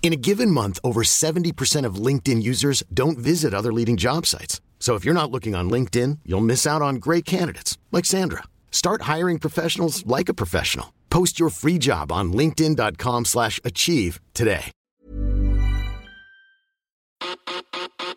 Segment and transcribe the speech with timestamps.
[0.00, 4.62] In a given month, over 70% of LinkedIn users don't visit other leading job sites.
[4.80, 8.44] So if you're not looking on LinkedIn, you'll miss out on great candidates like Sandra.
[8.70, 10.94] Start hiring professionals like a professional.
[11.10, 14.72] Post your free job on linkedin.com/achieve today.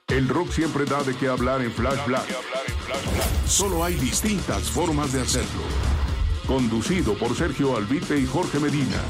[0.09, 2.27] El rock siempre da de qué hablar en Flash Black.
[3.47, 5.63] Solo hay distintas formas de hacerlo.
[6.45, 9.01] Conducido por Sergio Albite y Jorge Medina.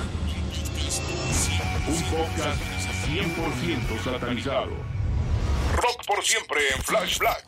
[1.92, 2.62] Un podcast
[3.06, 4.72] 100% satanizado.
[5.76, 7.46] Rock por siempre en Flash Black.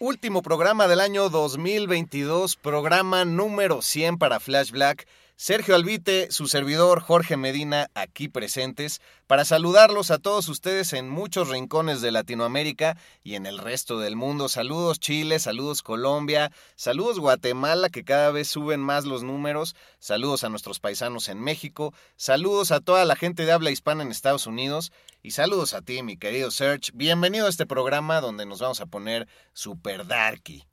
[0.00, 5.06] Último programa del año 2022, programa número 100 para Flash Black.
[5.36, 11.48] Sergio Albite, su servidor Jorge Medina, aquí presentes, para saludarlos a todos ustedes en muchos
[11.48, 14.48] rincones de Latinoamérica y en el resto del mundo.
[14.48, 20.48] Saludos Chile, saludos Colombia, saludos Guatemala, que cada vez suben más los números, saludos a
[20.48, 24.92] nuestros paisanos en México, saludos a toda la gente de habla hispana en Estados Unidos
[25.24, 26.92] y saludos a ti, mi querido Serge.
[26.92, 30.64] Bienvenido a este programa donde nos vamos a poner super darky.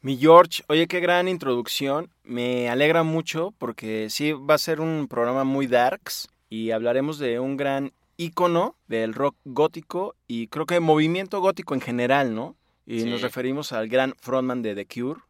[0.00, 2.10] Mi George, oye, qué gran introducción.
[2.24, 7.38] Me alegra mucho porque sí va a ser un programa muy darks y hablaremos de
[7.38, 12.56] un gran ícono del rock gótico y creo que movimiento gótico en general, ¿no?
[12.86, 13.10] Y Sí.
[13.10, 15.20] nos referimos al gran frontman de The Cure.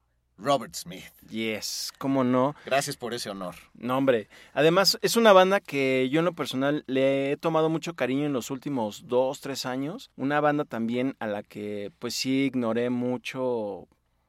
[0.41, 1.05] Robert Smith.
[1.29, 2.55] Yes, cómo no.
[2.65, 3.55] Gracias por ese honor.
[3.75, 4.29] No, hombre.
[4.55, 8.33] Además, es una banda que yo en lo personal le he tomado mucho cariño en
[8.33, 10.11] los últimos dos, tres años.
[10.17, 13.87] Una banda también a la que pues sí ignoré mucho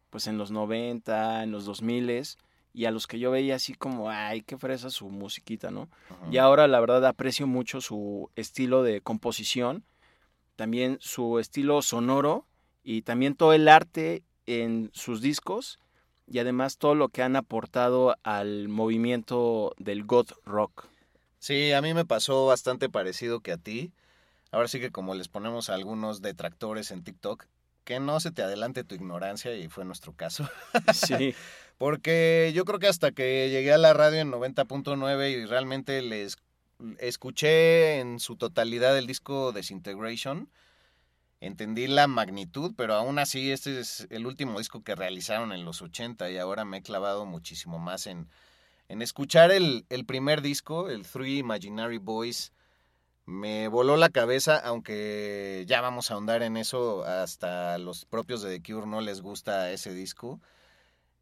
[0.10, 2.24] pues en los 90, en los 2000
[2.74, 5.90] y a los que yo veía así como, ay, qué fresa su musiquita, ¿no?
[6.30, 9.84] Y ahora la verdad aprecio mucho su estilo de composición,
[10.56, 12.46] también su estilo sonoro
[12.84, 15.80] y también todo el arte en sus discos
[16.32, 20.88] y además todo lo que han aportado al movimiento del goth rock.
[21.40, 23.92] Sí, a mí me pasó bastante parecido que a ti.
[24.52, 27.46] Ahora sí que como les ponemos a algunos detractores en TikTok,
[27.84, 30.50] que no se te adelante tu ignorancia y fue nuestro caso.
[30.94, 31.36] Sí,
[31.78, 36.38] Porque yo creo que hasta que llegué a la radio en 90.9 y realmente les
[37.00, 40.48] escuché en su totalidad el disco Desintegration,
[41.42, 45.82] entendí la magnitud, pero aún así este es el último disco que realizaron en los
[45.82, 48.30] 80 y ahora me he clavado muchísimo más en,
[48.88, 52.54] en escuchar el, el primer disco, el Three Imaginary Boys.
[53.26, 58.60] Me voló la cabeza, aunque ya vamos a ahondar en eso, hasta los propios de
[58.60, 60.40] The Cure no les gusta ese disco.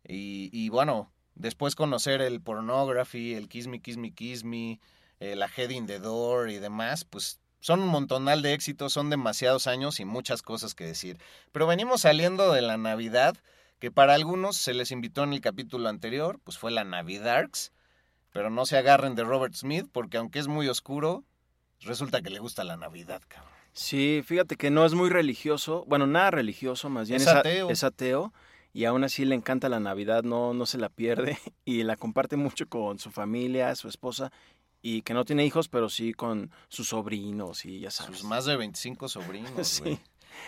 [0.06, 4.80] Y, y bueno, después conocer el Pornography, el Kiss Me, Kiss Me, Kiss Me,
[5.19, 9.09] eh, la Head in the Door y demás, pues son un montonal de éxitos, son
[9.09, 11.18] demasiados años y muchas cosas que decir.
[11.52, 13.36] Pero venimos saliendo de la Navidad,
[13.80, 17.72] que para algunos se les invitó en el capítulo anterior, pues fue la Navidarks,
[18.31, 21.24] pero no se agarren de Robert Smith, porque aunque es muy oscuro,
[21.81, 23.52] resulta que le gusta la Navidad, cabrón.
[23.74, 27.69] sí, fíjate que no es muy religioso, bueno, nada religioso, más bien Es ateo.
[27.69, 28.34] es ateo
[28.74, 32.36] y aún así le encanta la Navidad, no, no se la pierde y la comparte
[32.36, 34.31] mucho con su familia, su esposa
[34.82, 38.20] y que no tiene hijos, pero sí con sus sobrinos y ya sabes.
[38.20, 40.00] Sus más de 25 sobrinos, Sí.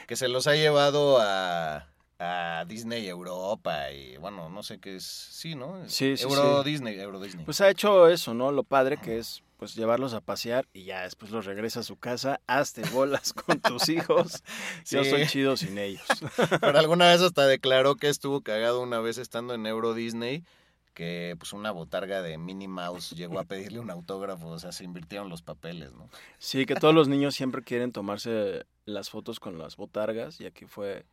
[0.08, 1.88] que se los ha llevado a,
[2.20, 5.88] a Disney Europa y bueno, no sé qué es, sí, ¿no?
[5.90, 6.70] Sí, sí, Euro sí.
[6.70, 7.44] Disney, Euro Disney.
[7.46, 8.52] Pues ha hecho eso, ¿no?
[8.52, 11.96] Lo padre que es pues llevarlos a pasear y ya después los regresa a su
[11.96, 14.42] casa, hazte bolas con tus hijos.
[14.90, 15.10] Yo Sí.
[15.12, 16.02] soy chido sin ellos.
[16.62, 20.44] Pero alguna vez hasta declaró que estuvo cagado una vez estando en Euro Disney,
[20.94, 24.84] que pues una botarga de Minnie Mouse llegó a pedirle un autógrafo, o sea, se
[24.84, 26.10] invirtieron los papeles, ¿no?
[26.38, 30.66] Sí, que todos los niños siempre quieren tomarse las fotos con las botargas y aquí
[30.66, 31.06] fue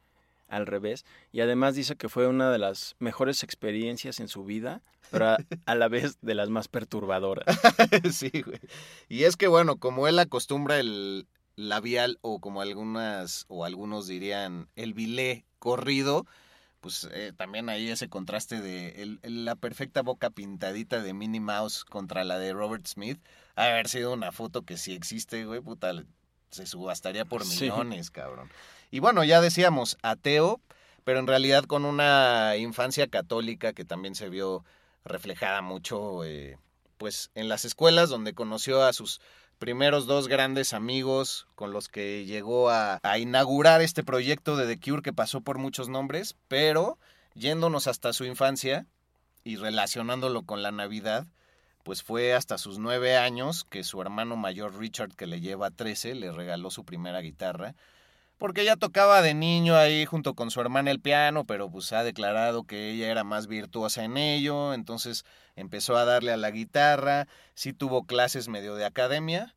[0.48, 1.04] al revés.
[1.30, 5.38] Y además dice que fue una de las mejores experiencias en su vida, pero a,
[5.66, 7.46] a la vez de las más perturbadoras.
[8.12, 8.60] sí, güey.
[9.08, 11.26] Y es que bueno, como él acostumbra el
[11.56, 16.26] labial o como algunas o algunos dirían el bilé corrido,
[16.80, 21.40] pues eh, también ahí ese contraste de el- el- la perfecta boca pintadita de Minnie
[21.40, 23.20] Mouse contra la de Robert Smith,
[23.56, 25.92] ha de haber sido una foto que si existe, güey, puta,
[26.50, 27.64] se subastaría por Sí.
[27.64, 28.48] millones, cabrón.
[28.90, 30.60] Y bueno, ya decíamos, ateo,
[31.04, 34.64] pero en realidad con una infancia católica que también se vio
[35.04, 36.58] reflejada mucho, eh,
[36.96, 39.20] pues, en las escuelas donde conoció a sus
[39.58, 45.02] primeros dos grandes amigos con los que llegó a, inaugurar este proyecto de The Cure
[45.02, 46.98] que pasó por muchos nombres, pero
[47.34, 48.86] yéndonos hasta su infancia
[49.44, 51.26] y relacionándolo con la Navidad,
[51.82, 56.14] pues fue hasta sus nueve años que su hermano mayor Richard, que le lleva 13,
[56.14, 57.74] le regaló su primera guitarra.
[58.38, 62.04] Porque ella tocaba de niño ahí junto con su hermana el piano, pero pues ha
[62.04, 65.24] declarado que ella era más virtuosa en ello, entonces
[65.56, 69.56] empezó a darle a la guitarra, sí tuvo clases medio de academia,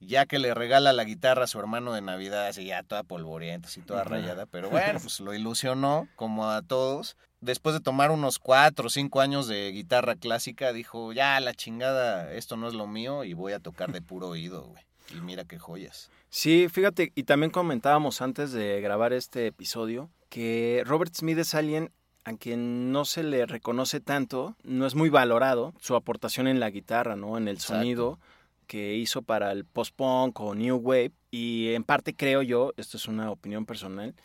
[0.00, 3.68] ya que le regala la guitarra a su hermano de Navidad, así ya toda polvorienta,
[3.68, 7.16] así toda rayada, pero bueno, pues lo ilusionó como a todos.
[7.42, 12.32] Después de tomar unos cuatro o cinco años de guitarra clásica, dijo, ya la chingada,
[12.32, 14.82] esto no es lo mío y voy a tocar de puro oído, güey.
[15.14, 16.10] Y mira qué joyas.
[16.36, 21.92] Sí, fíjate, y también comentábamos antes de grabar este episodio que Robert Smith es alguien
[22.24, 26.70] a quien no se le reconoce tanto, no es muy valorado su aportación en la
[26.70, 27.38] guitarra, ¿no?
[27.38, 27.74] En el Exacto.
[27.74, 28.18] sonido
[28.66, 33.06] que hizo para el post-punk o new wave y en parte creo yo, esto es
[33.06, 34.16] una opinión personal,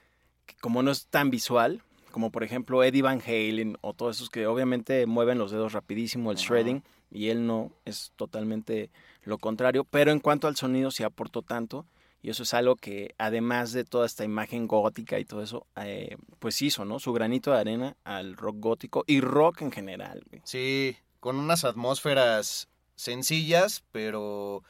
[0.48, 4.32] que como no es tan visual, como por ejemplo Eddie Van Halen o todos esos
[4.32, 8.90] que obviamente mueven los dedos rapidísimo, el shredding, y él no, es totalmente
[9.22, 11.86] lo contrario, pero en cuanto al sonido sí aportó tanto
[12.21, 16.18] y eso es algo que además de toda esta imagen gótica y todo eso, eh,
[16.39, 17.00] pues hizo, ¿no?
[17.00, 20.24] Su granito de arena al rock gótico y rock en general.
[20.44, 24.63] Sí, con unas atmósferas sencillas, pero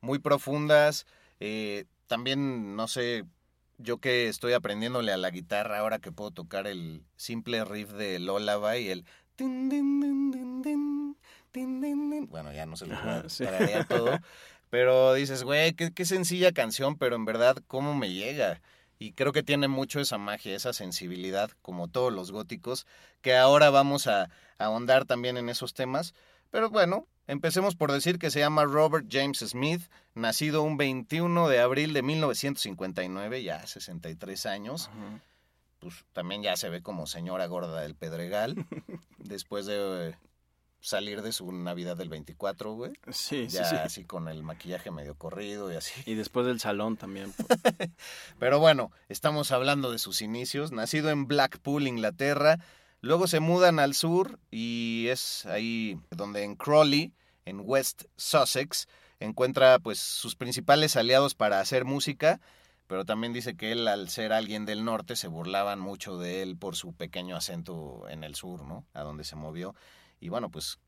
[0.00, 1.06] muy profundas.
[1.40, 3.24] Eh, también, no sé,
[3.78, 8.18] yo que estoy aprendiéndole a la guitarra ahora que puedo tocar el simple riff de
[8.18, 9.04] Lullaby y el...
[12.28, 14.18] Bueno, ya no se lo voy a todo.
[14.74, 18.60] Pero dices, güey, qué, qué sencilla canción, pero en verdad, ¿cómo me llega?
[18.98, 22.84] Y creo que tiene mucho esa magia, esa sensibilidad, como todos los góticos,
[23.20, 26.12] que ahora vamos a, a ahondar también en esos temas.
[26.50, 29.82] Pero bueno, empecemos por decir que se llama Robert James Smith,
[30.16, 34.90] nacido un 21 de abril de 1959, ya 63 años.
[35.78, 38.56] Pues también ya se ve como señora gorda del Pedregal,
[39.18, 40.16] después de eh,
[40.84, 42.92] salir de su Navidad del 24, güey.
[43.10, 43.76] Sí, sí, Ya sí.
[43.76, 45.92] así con el maquillaje medio corrido y así.
[46.04, 47.32] Y después del salón también.
[47.32, 47.58] pues.
[48.38, 50.72] Pero bueno, estamos hablando de sus inicios.
[50.72, 52.58] Nacido en Blackpool, Inglaterra.
[53.00, 57.14] Luego se mudan al sur y es ahí donde en Crawley,
[57.46, 58.86] en West Sussex,
[59.20, 62.40] encuentra pues sus principales aliados para hacer música.
[62.86, 66.58] Pero también dice que él, al ser alguien del norte, se burlaban mucho de él
[66.58, 68.84] por su pequeño acento en el sur, ¿no?
[68.92, 69.74] A donde se movió.
[70.24, 70.78] Y bueno, pues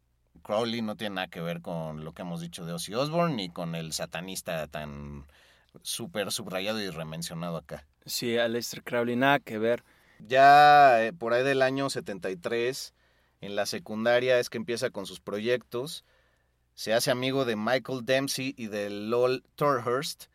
[0.43, 3.51] Crowley no tiene nada que ver con lo que hemos dicho de Ozzy Osbourne ni
[3.51, 5.27] con el satanista tan
[5.83, 7.85] súper subrayado y remencionado acá.
[8.07, 9.85] Sí, Aleister Crowley, nada que ver.
[10.21, 12.95] Ya eh, por ahí del año 73,
[13.43, 16.07] en la secundaria es que empieza con sus proyectos.
[16.73, 20.29] Se hace amigo de Michael Dempsey y de Lol Torhurst,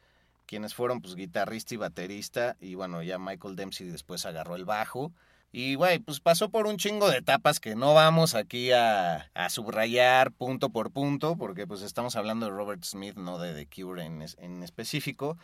[0.46, 2.56] quienes fueron pues guitarrista y baterista.
[2.60, 5.12] Y bueno, ya Michael Dempsey después agarró el bajo.
[5.54, 10.32] Y güey, pues pasó por un chingo de etapas que no vamos aquí a, subrayar
[10.32, 14.24] punto por punto, porque pues estamos hablando de Robert Smith, no de The Cure en,
[14.38, 15.38] en específico.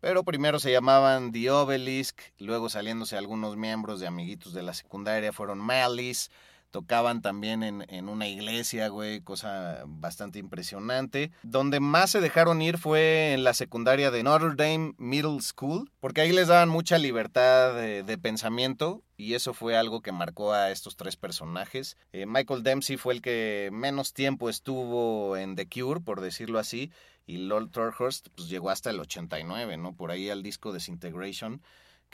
[0.00, 5.32] Pero primero se llamaban The Obelisk, luego saliéndose algunos miembros de amiguitos de la secundaria
[5.32, 6.30] fueron Malice,
[6.74, 11.30] tocaban también en, en una iglesia, güey, cosa bastante impresionante.
[11.44, 16.22] Donde más se dejaron ir fue en la secundaria de Notre Dame Middle School, porque
[16.22, 20.96] ahí les daban mucha libertad de, pensamiento y eso fue algo que marcó a estos
[20.96, 21.96] tres personajes.
[22.12, 26.90] Eh, Michael Dempsey fue el que menos tiempo estuvo en The Cure, por decirlo así,
[27.24, 29.94] y Lord Torhurst pues llegó hasta el 89, ¿no?
[29.94, 31.62] Por ahí al disco Disintegration,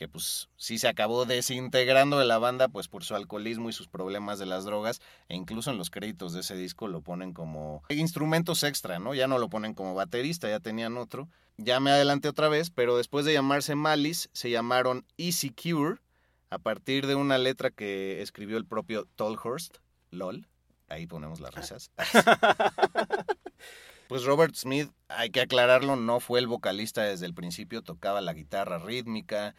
[0.00, 3.86] que pues sí se acabó desintegrando de la banda pues por su alcoholismo y sus
[3.86, 7.82] problemas de las drogas, e incluso en los créditos de ese disco lo ponen como
[7.90, 9.12] instrumentos extra, ¿no?
[9.12, 11.28] Ya no lo ponen como baterista, ya tenían otro.
[11.58, 16.00] Ya me adelanté otra vez, pero después de llamarse Malice, se llamaron Easy Cure,
[16.48, 19.76] a partir de una letra que escribió el propio Tolhurst,
[20.12, 20.48] LOL,
[20.88, 21.90] ahí ponemos las risas.
[24.10, 28.32] Pues Robert Smith, hay que aclararlo, no fue el vocalista desde el principio, tocaba la
[28.32, 29.54] guitarra rítmica,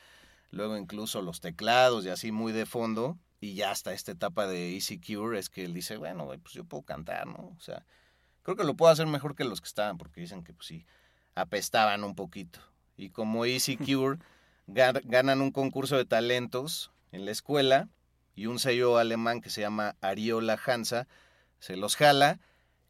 [0.51, 4.73] luego incluso los teclados y así muy de fondo, y ya hasta esta etapa de
[4.75, 7.55] Easy Cure es que él dice, bueno, pues yo puedo cantar, ¿no?
[7.57, 7.85] O sea,
[8.43, 10.85] creo que lo puedo hacer mejor que los que estaban, porque dicen que pues sí,
[11.33, 12.59] apestaban un poquito.
[12.97, 14.19] Y como Easy Cure,
[14.67, 17.89] ga- ganan un concurso de talentos en la escuela,
[18.35, 21.07] y un sello alemán que se llama Ariola Hansa
[21.59, 22.39] se los jala,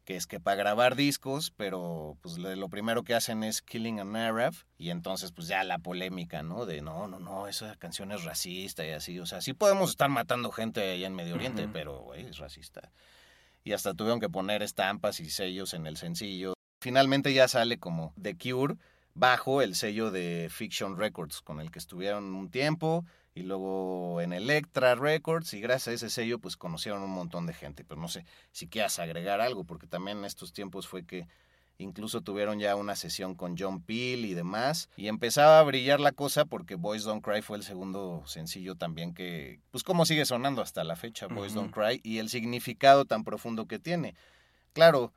[0.04, 4.16] que es que para grabar discos, pero pues lo primero que hacen es Killing an
[4.16, 6.66] Arab y entonces pues ya la polémica, ¿no?
[6.66, 10.08] De no, no, no, esa canción es racista y así, o sea, sí podemos estar
[10.08, 12.90] matando gente allá en Medio Oriente, pero güey, es racista.
[13.64, 16.54] Y hasta tuvieron que poner estampas y sellos en el sencillo.
[16.80, 18.76] Finalmente ya sale como The Cure
[19.14, 23.04] bajo el sello de Fiction Records con el que estuvieron un tiempo
[23.34, 27.54] y luego en Electra Records y gracias a ese sello pues conocieron un montón de
[27.54, 31.26] gente, pero no sé si quieras agregar algo porque también en estos tiempos fue que
[31.78, 36.12] incluso tuvieron ya una sesión con John Peel y demás y empezaba a brillar la
[36.12, 40.60] cosa porque Boys Don't Cry fue el segundo sencillo también que pues como sigue sonando
[40.60, 44.14] hasta la fecha Boys Don't Cry y el significado tan profundo que tiene.
[44.74, 45.12] Claro,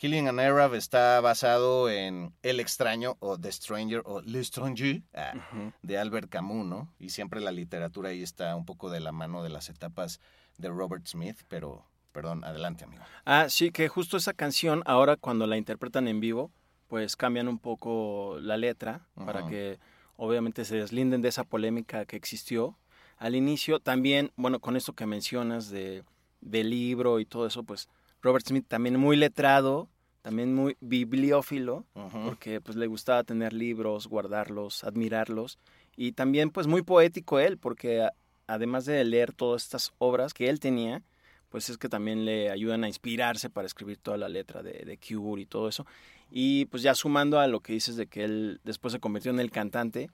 [0.00, 5.34] Killing an Arab está basado en El extraño o The Stranger o Le Stranger ah,
[5.82, 6.88] de Albert Camus, ¿no?
[6.98, 10.18] Y siempre la literatura ahí está un poco de la mano de las etapas
[10.56, 13.02] de Robert Smith, pero perdón, adelante, amigo.
[13.26, 16.50] Ah, sí, que justo esa canción, ahora cuando la interpretan en vivo,
[16.88, 19.78] pues cambian un poco la letra para que
[20.16, 22.78] obviamente se deslinden de esa polémica que existió
[23.18, 23.80] al inicio.
[23.80, 26.04] También, bueno, con esto que mencionas de,
[26.40, 27.90] del libro y todo eso, pues
[28.22, 29.88] Robert Smith también muy letrado,
[30.22, 31.86] también muy bibliófilo,
[32.24, 35.58] porque pues le gustaba tener libros, guardarlos, admirarlos,
[35.96, 38.08] y también pues muy poético él, porque
[38.46, 41.02] además de leer todas estas obras que él tenía,
[41.48, 44.98] pues es que también le ayudan a inspirarse para escribir toda la letra de, de
[44.98, 45.84] Cure y todo eso.
[46.30, 49.40] Y pues ya sumando a lo que dices de que él después se convirtió en
[49.40, 50.10] el cantante,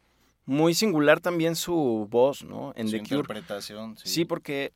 [0.46, 2.72] muy singular también su voz, ¿no?
[2.76, 4.08] En su The interpretación, sí.
[4.08, 4.72] Sí, porque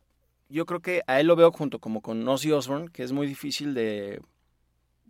[0.50, 3.26] yo creo que a él lo veo junto como con Ozzy Osbourne, que es muy
[3.26, 4.20] difícil de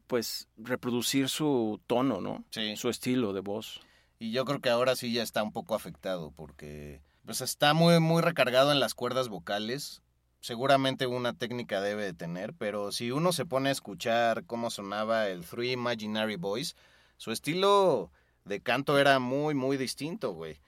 [0.06, 2.44] pues reproducir su tono, ¿no?
[2.50, 2.76] Sí.
[2.76, 3.80] Su estilo de voz.
[4.18, 8.00] Y yo creo que ahora sí ya está un poco afectado porque pues está muy
[8.00, 10.02] muy recargado en las cuerdas vocales.
[10.40, 15.28] Seguramente una técnica debe de tener, pero si uno se pone a escuchar cómo sonaba
[15.28, 16.76] el Three Imaginary Boys,
[17.16, 18.10] su estilo
[18.44, 20.58] de canto era muy muy distinto, güey.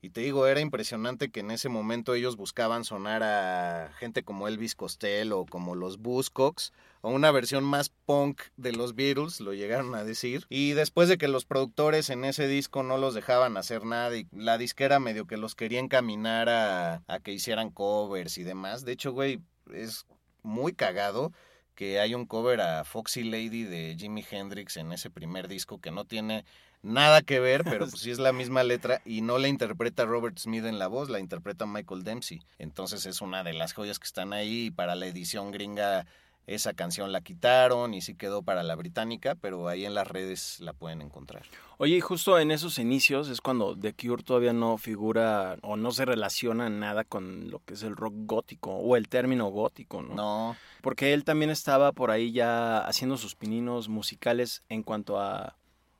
[0.00, 4.46] Y te digo, era impresionante que en ese momento ellos buscaban sonar a gente como
[4.46, 9.54] Elvis Costello o como los Buzzcocks o una versión más punk de los Beatles, lo
[9.54, 10.46] llegaron a decir.
[10.50, 14.28] Y después de que los productores en ese disco no los dejaban hacer nada y
[14.30, 18.84] la disquera medio que los quería encaminar a, a que hicieran covers y demás.
[18.84, 19.40] De hecho, güey,
[19.72, 20.06] es
[20.42, 21.32] muy cagado
[21.74, 25.92] que hay un cover a Foxy Lady de Jimi Hendrix en ese primer disco que
[25.92, 26.44] no tiene
[26.82, 30.38] nada que ver, pero pues sí es la misma letra y no la interpreta Robert
[30.38, 32.40] Smith en la voz, la interpreta Michael Dempsey.
[32.58, 36.06] Entonces es una de las joyas que están ahí y para la edición gringa
[36.48, 40.58] esa canción la quitaron y sí quedó para la británica, pero ahí en las redes
[40.60, 41.42] la pueden encontrar.
[41.76, 45.92] Oye, y justo en esos inicios es cuando The Cure todavía no figura o no
[45.92, 50.14] se relaciona nada con lo que es el rock gótico o el término gótico, ¿no?
[50.14, 50.56] No.
[50.80, 55.58] Porque él también estaba por ahí ya haciendo sus pininos musicales en cuanto a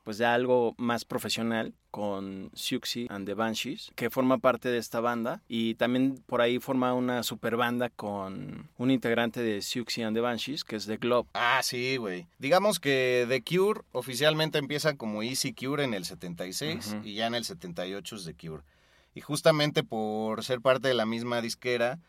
[0.09, 5.01] pues de algo más profesional con Siouxsie and the Banshees, que forma parte de esta
[5.01, 10.17] banda y también por ahí forma una super banda con un integrante de Siouxsie and
[10.17, 11.29] the Banshees, que es The Globe.
[11.35, 12.25] Ah, sí, güey.
[12.39, 17.35] Digamos que The Cure oficialmente empieza como Easy Cure en el 76 y ya en
[17.35, 18.63] el 78 es The Cure.
[19.13, 21.99] Y justamente por ser parte de la misma disquera,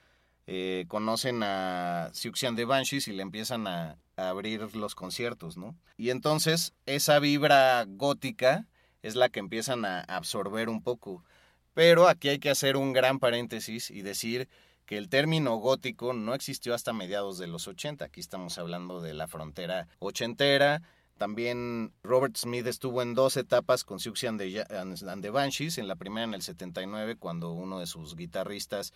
[0.52, 5.76] eh, conocen a Siouxsie and the Banshees y le empiezan a, abrir los conciertos, ¿no?
[5.96, 8.66] Y entonces esa vibra gótica
[9.00, 11.24] es la que empiezan a absorber un poco.
[11.72, 14.48] Pero aquí hay que hacer un gran paréntesis y decir
[14.86, 18.04] que el término gótico no existió hasta mediados de los 80.
[18.04, 20.82] Aquí estamos hablando de la frontera ochentera.
[21.16, 25.78] También Robert Smith estuvo en dos etapas con Siouxsie and the, Banshees.
[25.78, 28.92] En la primera en el 79, cuando uno de sus guitarristas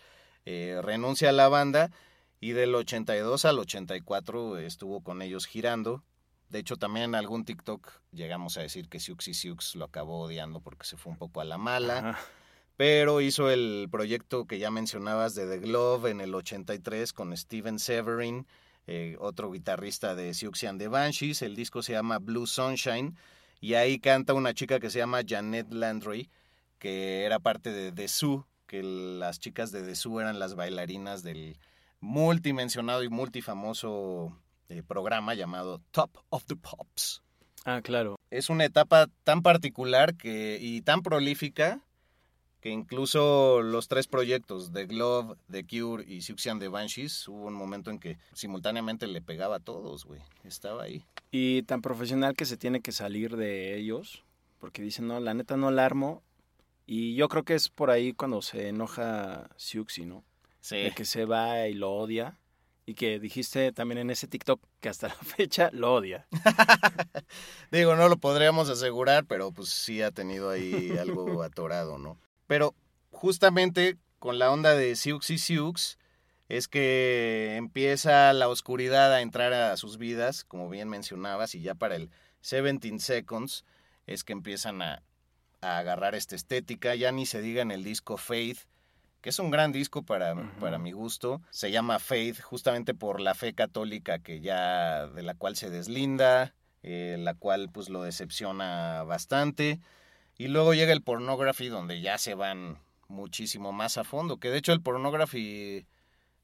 [0.46, 1.90] eh, renuncia a la banda
[2.40, 6.02] y del 82 al 84 estuvo con ellos girando.
[6.50, 10.20] De hecho, también en algún TikTok llegamos a decir que Siux y Siux lo acabó
[10.20, 12.18] odiando porque se fue un poco a la mala.
[12.76, 17.78] Pero hizo el proyecto que ya mencionabas de The Glove en el 83 con Steven
[17.78, 18.46] Severin,
[18.86, 21.42] eh, otro guitarrista de Siux and the Banshees.
[21.42, 23.16] El disco se llama Blue Sunshine
[23.60, 26.30] y ahí canta una chica que se llama Janet Landry,
[26.78, 31.22] que era parte de The Sue, que las chicas de The Sue eran las bailarinas
[31.22, 31.56] del,
[32.00, 34.36] multimensionado y multifamoso
[34.68, 37.22] eh, programa llamado Top of the Pops.
[37.64, 38.16] Ah, claro.
[38.30, 41.82] Es una etapa tan particular que, y tan prolífica
[42.60, 47.54] que incluso los tres proyectos, The Glove, The Cure y Suxian the Banshees, hubo un
[47.54, 50.20] momento en que simultáneamente le pegaba a todos, güey.
[50.42, 51.04] Estaba ahí.
[51.30, 54.24] Y tan profesional que se tiene que salir de ellos,
[54.58, 56.24] porque dicen, no, la neta no la armo.
[56.86, 60.24] Y yo creo que es por ahí cuando se enoja Siuxi, ¿no?
[60.60, 60.76] Sí.
[60.76, 62.38] de que se va y lo odia.
[62.86, 66.26] Y que dijiste también en ese TikTok que hasta la fecha lo odia.
[67.70, 72.18] Digo, no lo podríamos asegurar, pero pues sí ha tenido ahí algo atorado, ¿no?
[72.46, 72.74] Pero
[73.10, 75.98] justamente con la onda de Siux y Siux
[76.48, 81.74] es que empieza la oscuridad a entrar a sus vidas, como bien mencionabas, y ya
[81.74, 82.10] para el
[82.42, 83.64] 17 Seconds
[84.06, 85.02] es que empiezan a,
[85.64, 88.58] a agarrar esta estética, ya ni se diga en el disco Faith,
[89.20, 91.40] que es un gran disco para, para mi gusto.
[91.50, 96.54] Se llama Faith justamente por la fe católica que ya de la cual se deslinda,
[96.82, 99.80] eh, la cual pues lo decepciona bastante.
[100.36, 102.78] Y luego llega el pornography donde ya se van
[103.08, 105.86] muchísimo más a fondo, que de hecho el pornography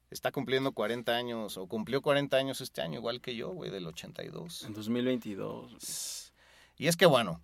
[0.09, 3.85] está cumpliendo 40 años o cumplió 40 años este año igual que yo, güey, del
[3.85, 4.63] 82.
[4.63, 6.33] En 2022.
[6.77, 7.41] Y es que bueno,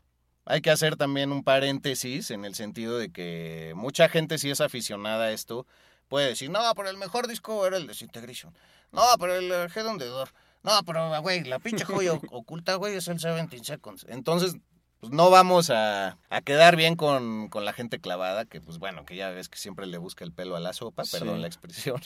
[0.47, 4.61] hay que hacer también un paréntesis en el sentido de que mucha gente si es
[4.61, 5.65] aficionada a esto
[6.07, 8.53] puede decir, no, pero el mejor disco era el Disintegration.
[8.91, 10.29] No, pero el eh, Head the Door.
[10.63, 14.05] No, pero güey, la pinche joya oculta, güey, es el 17 Seconds.
[14.09, 14.55] Entonces,
[14.99, 19.05] pues no vamos a, a quedar bien con, con la gente clavada, que pues bueno,
[19.05, 21.17] que ya ves que siempre le busca el pelo a la sopa, Sí.
[21.19, 22.01] perdón la expresión.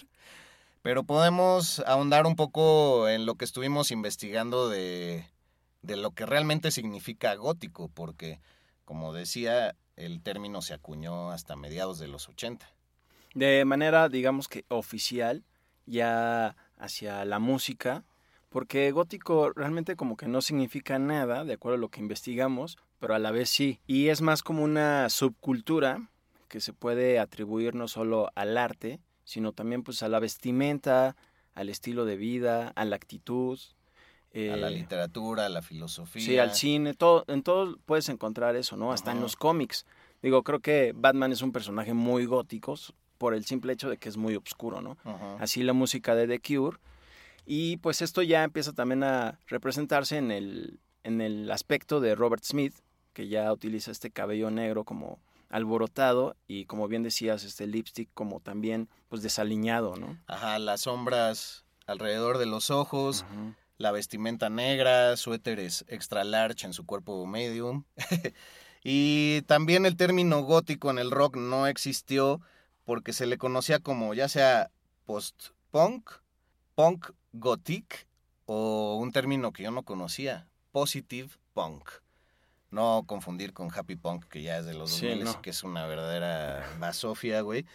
[0.81, 5.25] Pero podemos ahondar un poco en lo que estuvimos investigando de,
[5.81, 8.39] de lo que realmente significa gótico, porque,
[8.85, 12.69] como decía, el término se acuñó hasta mediados de los 80.
[13.33, 15.43] De manera, digamos que oficial,
[15.85, 18.03] ya hacia la música,
[18.50, 23.15] porque gótico realmente como que no significa nada, de acuerdo a lo que investigamos, pero
[23.15, 23.79] a la vez sí.
[23.88, 26.09] Y es más como una subcultura
[26.50, 31.15] que se puede atribuir no solo al arte, sino también pues a la vestimenta,
[31.53, 33.57] al estilo de vida, a la actitud.
[34.33, 36.21] A la eh, literatura, a la filosofía.
[36.23, 38.91] Sí, al cine, todo, en todo puedes encontrar eso, ¿no?
[38.91, 39.23] Hasta en Ajá.
[39.23, 39.85] los cómics.
[40.21, 42.75] Digo, creo que Batman es un personaje muy gótico
[43.17, 44.97] por el simple hecho de que es muy oscuro, ¿no?
[45.03, 45.35] Ajá.
[45.39, 46.77] Así la música de The Cure.
[47.45, 52.43] Y pues esto ya empieza también a representarse en el, en el aspecto de Robert
[52.43, 52.73] Smith,
[53.13, 58.39] que ya utiliza este cabello negro como alborotado y como bien decías, este lipstick como
[58.39, 60.17] también pues desaliñado, ¿no?
[60.27, 63.53] Ajá, las sombras alrededor de los ojos, Ujú.
[63.81, 67.83] La vestimenta negra, suéteres extra large en su cuerpo medium.
[68.83, 72.41] y también el término gótico en el rock no existió
[72.85, 74.72] porque se le conocía como ya sea
[75.05, 76.09] post-punk,
[76.75, 78.07] punk gothic
[78.46, 81.89] o un término que yo no conocía, positive punk.
[82.70, 85.41] No confundir con happy punk, que ya es de los Sí, 2000 no.
[85.41, 87.65] que es una verdadera basofia, güey.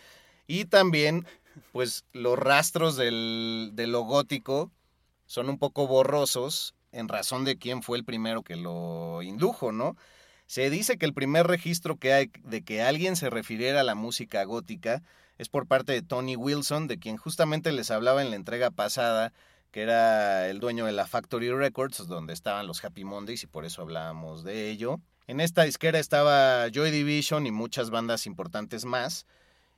[0.47, 1.27] Y también,
[1.73, 4.71] pues, los rastros del, de lo gótico
[5.27, 9.97] son un poco borrosos en razón de quién fue el primero que lo indujo, ¿no?
[10.47, 13.95] Se dice que el primer registro que hay de que alguien se refiriera a la
[13.95, 15.03] música gótica
[15.39, 19.33] es por parte de Tony Wilson, de quien justamente les hablaba en la entrega pasada,
[19.71, 23.65] que era el dueño de la Factory Records, donde estaban los Happy Mondays y por
[23.65, 25.01] eso hablábamos de ello.
[25.27, 29.27] En esta disquera estaba Joy Division y muchas bandas importantes más.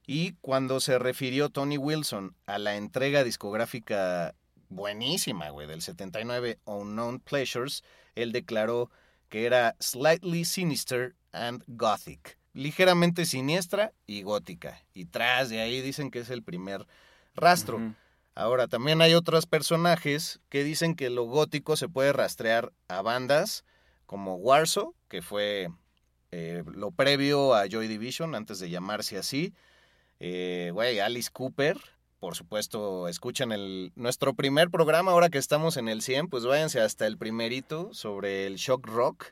[0.07, 4.35] Y cuando se refirió Tony Wilson a la entrega discográfica
[4.69, 7.83] buenísima, güey, del 79 Unknown Pleasures,
[8.15, 8.91] él declaró
[9.29, 14.83] que era slightly sinister and gothic, ligeramente siniestra y gótica.
[14.95, 16.87] Y tras de ahí dicen que es el primer
[17.35, 17.95] rastro.
[18.35, 23.65] Ahora, también hay otros personajes que dicen que lo gótico se puede rastrear a bandas
[24.07, 25.69] como Warsaw, que fue
[26.31, 29.55] eh, lo previo a Joy Division antes de llamarse así.
[30.21, 31.79] Eh, Güey, Alice Cooper,
[32.21, 36.81] por supuesto, escuchan el, nuestro primer programa, ahora que estamos en el 100, pues váyanse
[36.81, 39.27] hasta el primerito sobre el shock rock.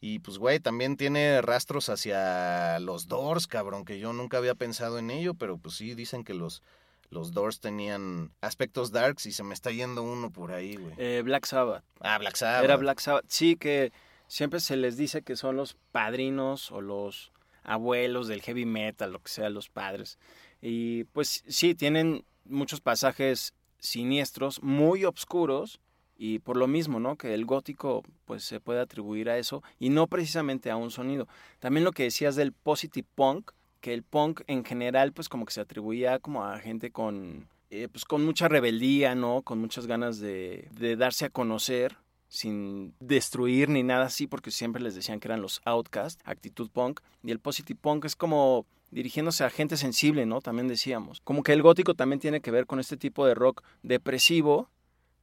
[0.00, 4.98] Y pues, güey, también tiene rastros hacia los Doors, cabrón, que yo nunca había pensado
[4.98, 6.62] en ello, pero pues sí, dicen que los,
[7.10, 10.94] los Doors tenían aspectos darks y se me está yendo uno por ahí, güey.
[10.98, 11.84] Eh, Black Sabbath.
[12.00, 12.64] ah, Black Sabbath.
[12.64, 13.24] Era Black Sabbath.
[13.28, 13.92] Sí, que
[14.28, 17.32] siempre se les dice que son los padrinos o los
[17.64, 20.18] abuelos del heavy metal, lo que sea, los padres.
[20.60, 25.80] Y pues sí, tienen muchos pasajes siniestros, muy oscuros,
[26.16, 27.16] y por lo mismo, ¿no?
[27.16, 31.28] Que el gótico pues se puede atribuir a eso y no precisamente a un sonido.
[31.60, 35.52] También lo que decías del positive punk, que el punk en general pues como que
[35.52, 39.42] se atribuía como a gente con eh, pues con mucha rebeldía, ¿no?
[39.42, 41.96] Con muchas ganas de darse a conocer
[42.28, 47.00] sin destruir ni nada así, porque siempre les decían que eran los outcasts, actitud punk,
[47.22, 50.40] y el positive punk es como dirigiéndose a gente sensible, ¿no?
[50.40, 51.20] También decíamos.
[51.22, 54.70] Como que el gótico también tiene que ver con este tipo de rock depresivo,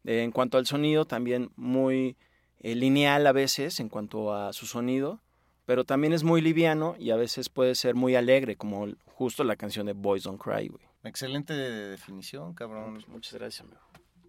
[0.03, 2.15] eh, en cuanto al sonido, también muy
[2.59, 5.21] eh, lineal a veces en cuanto a su sonido,
[5.65, 9.55] pero también es muy liviano y a veces puede ser muy alegre, como justo la
[9.55, 10.83] canción de Boys Don't Cry, güey.
[11.03, 12.95] Excelente definición, cabrón.
[12.95, 13.81] Pues muchas gracias, amigo.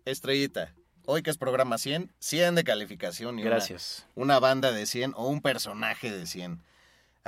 [0.05, 0.75] Estrellita.
[1.07, 3.39] Hoy que es programa 100, 100 de calificación.
[3.39, 4.07] Y una- Gracias.
[4.15, 6.63] Una, banda de 100 o un personaje de 100.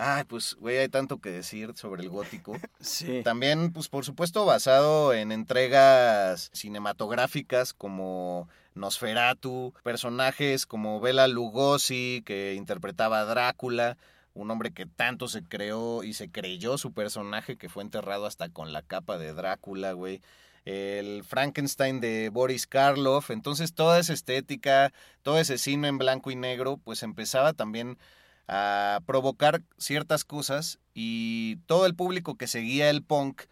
[0.00, 2.56] Ay, pues, güey, hay tanto que decir sobre el gótico.
[2.80, 3.22] Sí.
[3.24, 12.54] También, pues, por supuesto, basado en entregas cinematográficas como Nosferatu, personajes como Bela Lugosi, que
[12.54, 13.98] interpretaba a Drácula,
[14.34, 18.48] un hombre que tanto se creó y se creyó su personaje que fue enterrado hasta
[18.48, 20.22] con la capa de Drácula, güey.
[20.64, 23.30] El Frankenstein de Boris Karloff.
[23.30, 27.98] Entonces, toda esa estética, todo ese cine en blanco y negro, pues empezaba también
[28.48, 33.42] a provocar ciertas cosas y todo el público que seguía el punk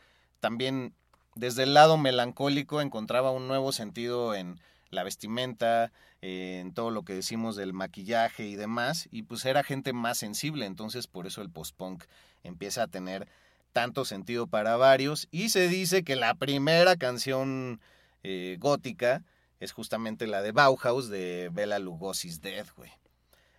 [0.41, 0.95] también
[1.35, 4.59] desde el lado melancólico encontraba un nuevo sentido en
[4.91, 9.93] la vestimenta, en todo lo que decimos del maquillaje y demás, y pues era gente
[9.93, 12.05] más sensible, entonces por eso el post-punk
[12.43, 13.29] empieza a tener
[13.73, 17.81] tanto sentido para varios, y se dice que la primera canción
[18.23, 19.23] eh, gótica
[19.61, 22.91] es justamente la de Bauhaus de Bela Lugosi's Dead, güey.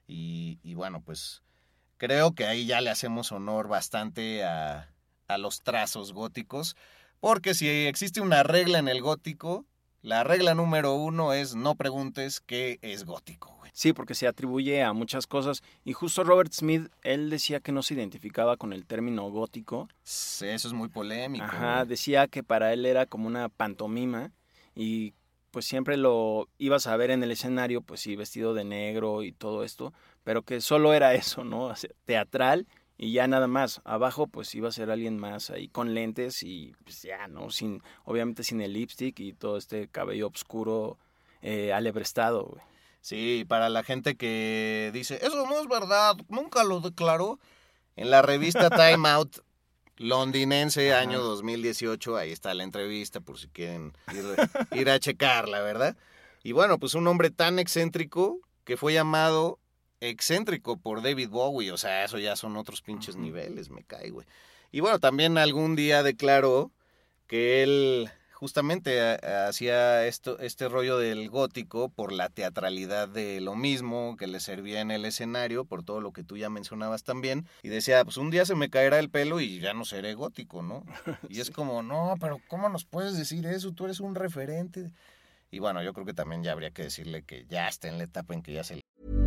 [0.07, 1.43] Y, y bueno, pues
[1.97, 4.89] creo que ahí ya le hacemos honor bastante a,
[5.27, 6.75] a los trazos góticos,
[7.19, 9.65] porque si existe una regla en el gótico,
[10.01, 13.71] la regla número uno es no preguntes qué es gótico, güey.
[13.73, 15.61] Sí, porque se atribuye a muchas cosas.
[15.83, 19.89] Y justo Robert Smith, él decía que no se identificaba con el término gótico.
[20.03, 21.45] Eso es muy polémico.
[21.45, 21.89] Ajá, güey.
[21.89, 24.31] decía que para él era como una pantomima
[24.75, 25.13] y
[25.51, 29.31] pues siempre lo ibas a ver en el escenario, pues sí, vestido de negro y
[29.31, 31.73] todo esto, pero que solo era eso, ¿no?
[32.05, 33.81] Teatral y ya nada más.
[33.85, 37.49] Abajo pues iba a ser alguien más ahí con lentes y pues ya, ¿no?
[37.49, 40.97] Sin, obviamente sin el lipstick y todo este cabello oscuro
[41.41, 42.63] eh, alebrestado, güey.
[43.01, 47.39] Sí, para la gente que dice, eso no es verdad, nunca lo declaró.
[47.95, 49.37] En la revista Time Out
[49.97, 51.01] londinense, Ajá.
[51.01, 54.23] año 2018, ahí está la entrevista por si quieren ir,
[54.79, 55.95] ir a checarla, ¿verdad?
[56.43, 59.59] Y bueno, pues un hombre tan excéntrico que fue llamado
[59.99, 64.27] excéntrico por David Bowie, o sea, eso ya son otros pinches niveles, me cae, güey.
[64.71, 66.71] Y bueno, también algún día declaró
[67.25, 73.55] que él justamente a- hacía esto, este rollo del gótico por la teatralidad de lo
[73.55, 77.47] mismo que le servía en el escenario, por todo lo que tú ya mencionabas también,
[77.63, 80.61] y decía, pues un día se me caerá el pelo y ya no seré gótico,
[80.61, 80.85] ¿no?
[81.29, 83.71] Y es como, no, pero ¿cómo nos puedes decir eso?
[83.71, 84.91] Tú eres un referente.
[85.49, 88.03] Y bueno, yo creo que también ya habría que decirle que ya está en la
[88.03, 89.26] etapa en que ya se le...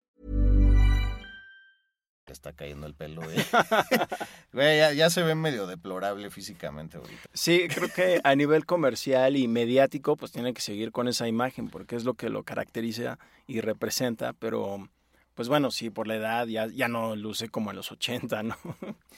[2.31, 3.37] Está cayendo el pelo, güey.
[4.53, 7.29] Güey, ya, ya se ve medio deplorable físicamente ahorita.
[7.33, 11.69] Sí, creo que a nivel comercial y mediático, pues tiene que seguir con esa imagen,
[11.69, 13.17] porque es lo que lo caracteriza
[13.47, 14.89] y representa, pero
[15.35, 18.57] pues bueno, sí, por la edad ya, ya no luce como en los 80, ¿no?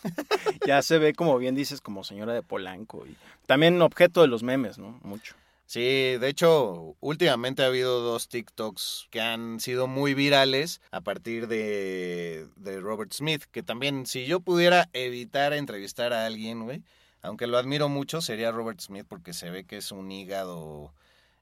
[0.68, 4.44] ya se ve, como bien dices, como señora de Polanco y también objeto de los
[4.44, 5.00] memes, ¿no?
[5.04, 5.36] Mucho.
[5.66, 5.80] Sí,
[6.18, 12.48] de hecho, últimamente ha habido dos TikToks que han sido muy virales a partir de,
[12.58, 16.84] de Robert Smith, que también, si yo pudiera evitar entrevistar a alguien, güey,
[17.24, 20.94] aunque lo admiro mucho, sería Robert Smith porque se ve que es un hígado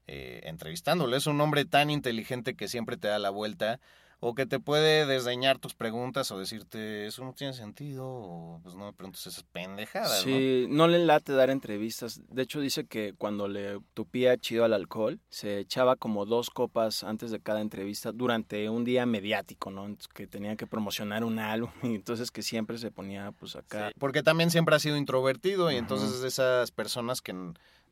[0.06, 1.16] eh, entrevistándolo.
[1.16, 3.80] Es un hombre tan inteligente que siempre te da la vuelta.
[4.24, 8.76] O que te puede desdeñar tus preguntas o decirte, eso no tiene sentido, o pues
[8.76, 10.20] no me preguntes esas pendejadas.
[10.20, 12.20] Sí, no le late dar entrevistas.
[12.28, 17.02] De hecho, dice que cuando le tupía chido al alcohol, se echaba como dos copas
[17.02, 19.96] antes de cada entrevista durante un día mediático, ¿no?
[20.14, 23.88] Que tenía que promocionar un álbum y entonces que siempre se ponía pues acá.
[23.88, 27.34] Sí, porque también siempre ha sido introvertido y entonces es de esas personas que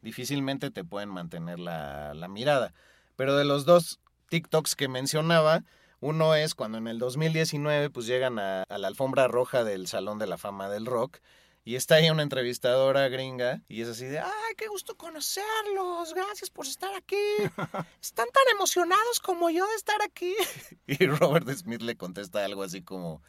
[0.01, 2.73] difícilmente te pueden mantener la, la mirada.
[3.17, 5.65] Pero de los dos TikToks que mencionaba,
[6.01, 10.19] uno es cuando en el 2019 pues llegan a, a la alfombra roja del Salón
[10.19, 11.21] de la Fama del Rock
[11.63, 16.49] y está ahí una entrevistadora gringa y es así de, ay, qué gusto conocerlos, gracias
[16.49, 17.17] por estar aquí.
[18.03, 20.35] Están tan emocionados como yo de estar aquí.
[20.87, 23.23] Y Robert Smith le contesta algo así como,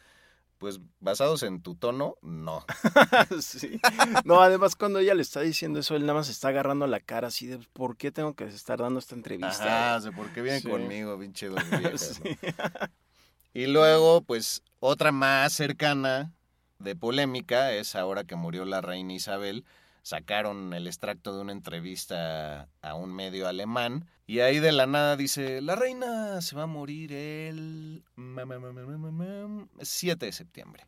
[0.62, 2.64] pues basados en tu tono, no.
[3.40, 3.80] sí.
[4.24, 7.26] No, además cuando ella le está diciendo eso, él nada más está agarrando la cara
[7.26, 9.96] así de ¿por qué tengo que estar dando esta entrevista?
[9.98, 10.68] O sea, ¿por qué viene Sí.
[10.70, 12.36] conmigo, pinche dos viejas, Sí.
[12.40, 12.88] no?
[13.54, 16.32] Y luego, pues, otra más cercana
[16.78, 19.64] de polémica es ahora que murió la reina Isabel.
[20.02, 25.16] Sacaron el extracto de una entrevista a un medio alemán y ahí de la nada
[25.16, 29.68] dice, la reina se va a morir el ma- ma- ma- ma- ma- ma- ma-
[29.80, 30.86] 7 de septiembre.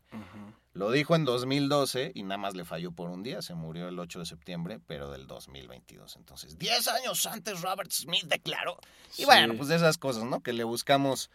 [0.73, 3.41] Lo dijo en 2012 y nada más le falló por un día.
[3.41, 6.17] Se murió el 8 de septiembre, pero del 2022.
[6.17, 8.77] Entonces, 10 años antes Robert Smith declaró.
[9.11, 9.25] Y Sí.
[9.25, 10.41] bueno, pues de esas cosas, ¿no?
[10.41, 11.29] Que le buscamos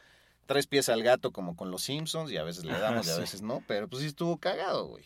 [0.45, 3.15] tres pies al gato como con los Simpsons y a veces le damos y a
[3.17, 3.21] sí.
[3.23, 3.63] veces no.
[3.67, 5.05] Pero pues sí estuvo cagado, güey.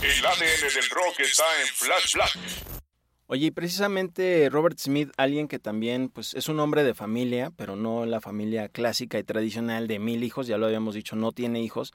[0.00, 2.38] El ADN del rock está en Flash Black.
[3.26, 7.74] Oye, y precisamente Robert Smith, alguien que también pues es un hombre de familia, pero
[7.74, 11.60] no la familia clásica y tradicional de mil hijos, ya lo habíamos dicho, no tiene
[11.62, 11.94] hijos,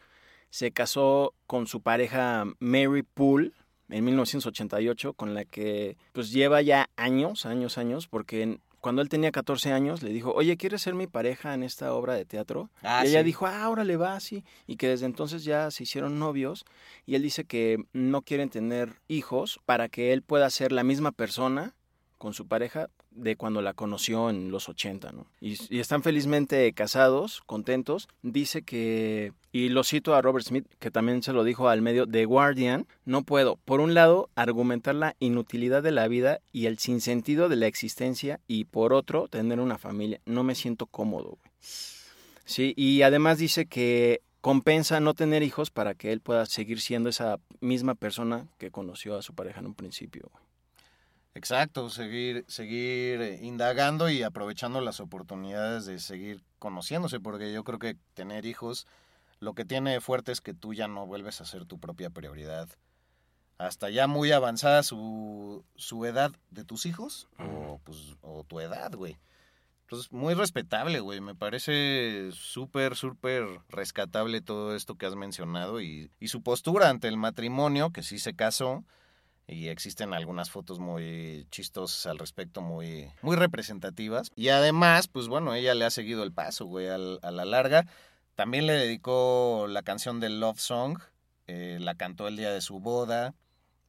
[0.50, 3.52] se casó con su pareja Mary Poole
[3.88, 9.32] en 1988, con la que pues lleva ya años, años, años, porque cuando él tenía
[9.32, 12.70] 14 años le dijo, oye, ¿quieres ser mi pareja en esta obra de teatro?
[12.82, 13.26] Ah, y ella sí.
[13.28, 14.44] dijo, ah, ahora le va así.
[14.68, 16.66] Y que desde entonces ya se hicieron novios.
[17.06, 21.14] Y él dice que no quieren tener hijos para que él pueda ser la misma
[21.14, 21.74] persona
[22.18, 25.28] con su pareja de cuando la conoció en los 80, ¿no?
[25.42, 28.08] Y, están felizmente casados, contentos.
[28.22, 32.08] Dice que, y lo cito a Robert Smith, que también se lo dijo al medio
[32.08, 36.80] The Guardian, no puedo, por un lado, argumentar la inutilidad de la vida y el
[36.80, 40.20] sinsentido de la existencia, y por otro, tener una familia.
[40.26, 41.54] No me siento cómodo, güey.
[42.46, 47.10] Sí, y además dice que compensa no tener hijos para que él pueda seguir siendo
[47.10, 50.30] esa misma persona que conoció a su pareja en un principio.
[50.32, 50.44] güey.
[51.36, 57.80] Exacto, seguir, seguir eh, indagando y aprovechando las oportunidades de seguir conociéndose, porque yo creo
[57.80, 58.86] que tener hijos,
[59.40, 62.12] lo que tiene de fuerte es que tú ya no vuelves a ser tu propia
[62.12, 62.70] prioridad.
[63.58, 68.94] Hasta ya muy avanzada su, su edad de tus hijos, o, pues, o tu edad,
[68.94, 69.18] güey.
[69.84, 71.20] Entonces, muy respetable, güey.
[71.20, 77.08] Me parece súper, súper rescatable todo esto que has mencionado y, y su postura ante
[77.08, 78.84] el matrimonio, que sí se casó,
[79.48, 84.32] y existen algunas fotos muy chistosas al respecto, muy, muy representativas.
[84.36, 87.86] Y además, pues bueno, ella le ha seguido el paso, güey, al- a la larga.
[88.36, 91.00] También le dedicó la canción del Love Song,
[91.48, 93.36] eh, la cantó el día de su boda.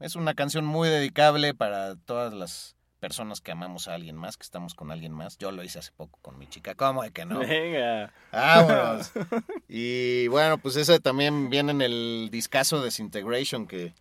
[0.00, 4.42] Es una canción muy dedicable para todas las personas que amamos a alguien más, que
[4.42, 5.38] estamos con alguien más.
[5.38, 7.38] Yo lo hice hace poco con mi chica, ¿cómo de que no?
[7.38, 8.12] Venga.
[8.32, 9.12] Vámonos.
[9.68, 13.94] Y bueno, pues ese también viene en el discazo Desintegration que,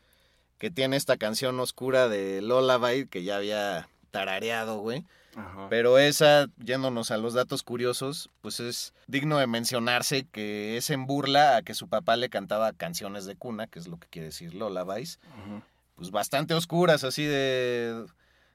[0.64, 5.04] que tiene esta canción oscura de Lullaby que ya había tarareado, güey.
[5.36, 5.68] Ajá.
[5.70, 11.06] Pero esa, yéndonos a los datos curiosos, pues es digno de mencionarse que es en
[11.06, 14.28] burla a que su papá le cantaba canciones de cuna, que es lo que quiere
[14.28, 15.62] decir Lullabies, Ujú.
[15.96, 18.06] pues bastante oscuras, así de...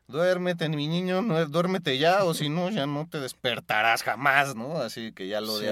[0.06, 4.78] Duérmete, mi niño, no, duérmete ya, o si no, ya no te despertarás jamás, ¿no?
[4.78, 5.66] Así que ya lo Sí.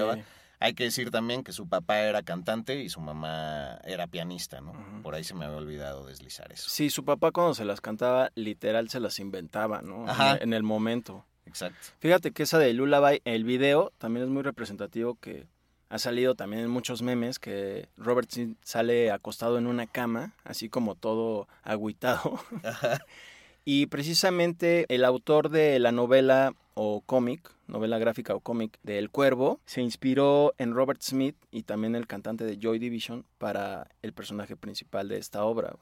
[0.59, 4.73] Hay que decir también que su papá era cantante y su mamá era pianista, ¿no?
[5.03, 6.69] Por ahí se me había olvidado deslizar eso.
[6.69, 10.07] Sí, su papá cuando se las cantaba, literal se las inventaba, ¿no?
[10.07, 10.37] Ajá.
[10.37, 11.25] En el momento.
[11.45, 11.79] Exacto.
[11.99, 15.47] Fíjate que esa de Lullaby, el video también es muy representativo que
[15.89, 18.29] ha salido también en muchos memes que Robert
[18.63, 22.39] sale acostado en una cama, así como todo agüitado.
[23.69, 29.09] Y precisamente el autor de la novela o cómic, novela gráfica o cómic de El
[29.09, 34.13] Cuervo, se inspiró en Robert Smith y también el cantante de Joy Division para el
[34.13, 35.75] personaje principal de esta obra.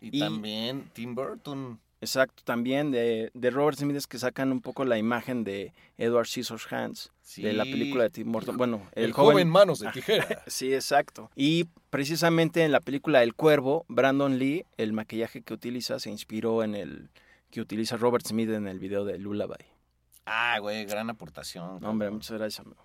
[0.00, 1.80] Y, Y- también Tim Burton.
[2.00, 6.26] Exacto, también de, de Robert Smith es que sacan un poco la imagen de Edward
[6.28, 7.72] Scissorhands de la Sí.
[7.72, 8.56] película de Tim Burton.
[8.56, 10.42] Bueno, El, joven, manos de tijera.
[10.46, 11.30] Sí, exacto.
[11.34, 16.62] Y precisamente en la película El Cuervo, Brandon Lee, el maquillaje que utiliza se inspiró
[16.62, 17.10] en el
[17.50, 19.56] que utiliza Robert Smith en el video de Lullaby.
[20.26, 21.80] ah, güey, gran aportación.
[21.80, 22.84] No, hombre, muchas gracias, amigo.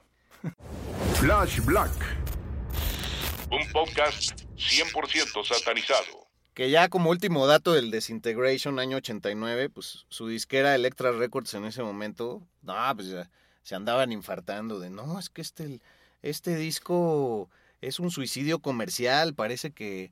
[1.15, 1.91] Flash Black.
[3.51, 6.22] Un podcast 100% satanizado.
[6.53, 11.65] Que ya como último dato del Desintegration año 89, pues su disquera Electra Records en
[11.65, 13.29] ese momento, no, pues ya
[13.63, 15.79] se andaban infartando de, no, es que este,
[16.21, 17.49] este disco
[17.81, 20.11] es un suicidio comercial, parece que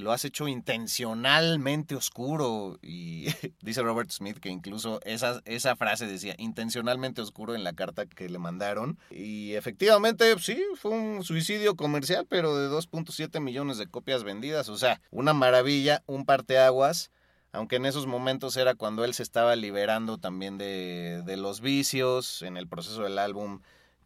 [0.00, 2.78] lo has hecho intencionalmente oscuro.
[2.82, 3.26] Y
[3.62, 8.28] dice Robert Smith que incluso esa, esa frase decía intencionalmente oscuro en la carta que
[8.28, 8.98] le mandaron.
[9.10, 14.68] Y efectivamente, sí, fue un suicidio comercial, pero de 2.7 millones de copias vendidas.
[14.68, 17.10] O sea, una maravilla, un parteaguas.
[17.52, 22.42] Aunque en esos momentos era cuando él se estaba liberando también de, de los vicios
[22.42, 23.60] en el proceso del álbum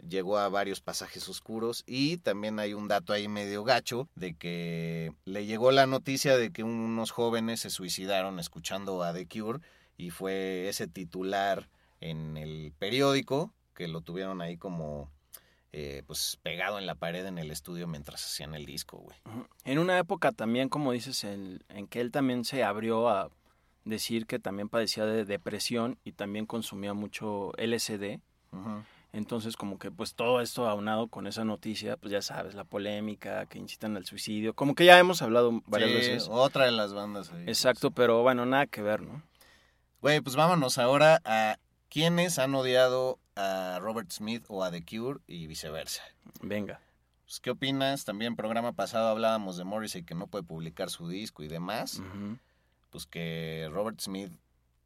[0.09, 5.13] llegó a varios pasajes oscuros y también hay un dato ahí medio gacho de que
[5.25, 9.61] le llegó la noticia de que unos jóvenes se suicidaron escuchando a The Cure
[9.97, 11.69] y fue ese titular
[12.01, 15.11] en el periódico que lo tuvieron ahí como
[15.73, 19.17] eh, pues pegado en la pared en el estudio mientras hacían el disco, güey.
[19.65, 23.31] En una época también, como dices, en, en que él también se abrió a
[23.85, 28.21] decir que también padecía de depresión y también consumía mucho LSD.
[29.15, 33.47] Entonces, como que pues todo esto aunado con esa noticia, pues ya sabes, la polémica,
[33.47, 36.29] que incitan al suicidio, como que ya hemos hablado varias Sí, veces.
[36.29, 37.45] Otra de las bandas ahí.
[37.47, 39.23] Exacto, pero bueno, nada que ver, ¿no?
[40.01, 45.21] Güey, pues vámonos ahora a quiénes han odiado a Robert Smith o a The Cure
[45.29, 46.03] y viceversa.
[46.43, 46.81] Venga.
[47.25, 48.05] Pues, ¿Qué opinas?
[48.05, 52.03] También programa pasado hablábamos de Morrissey que no puede publicar su disco y demás.
[52.91, 54.33] Pues que Robert Smith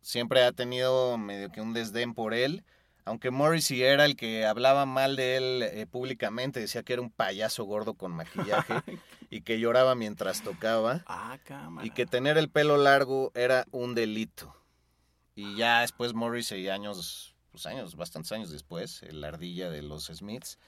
[0.02, 2.62] siempre ha tenido medio que un desdén por él.
[3.08, 7.10] Aunque Morrissey era el que hablaba mal de él eh, públicamente, decía que era un
[7.10, 8.74] payaso gordo con maquillaje
[9.30, 11.04] y que lloraba mientras tocaba.
[11.06, 11.86] Ah, cámara.
[11.86, 14.54] Y que tener el pelo largo era un delito.
[15.34, 20.58] Y ya después Morrissey, años, pues años, bastantes años después, el ardilla de los Smiths,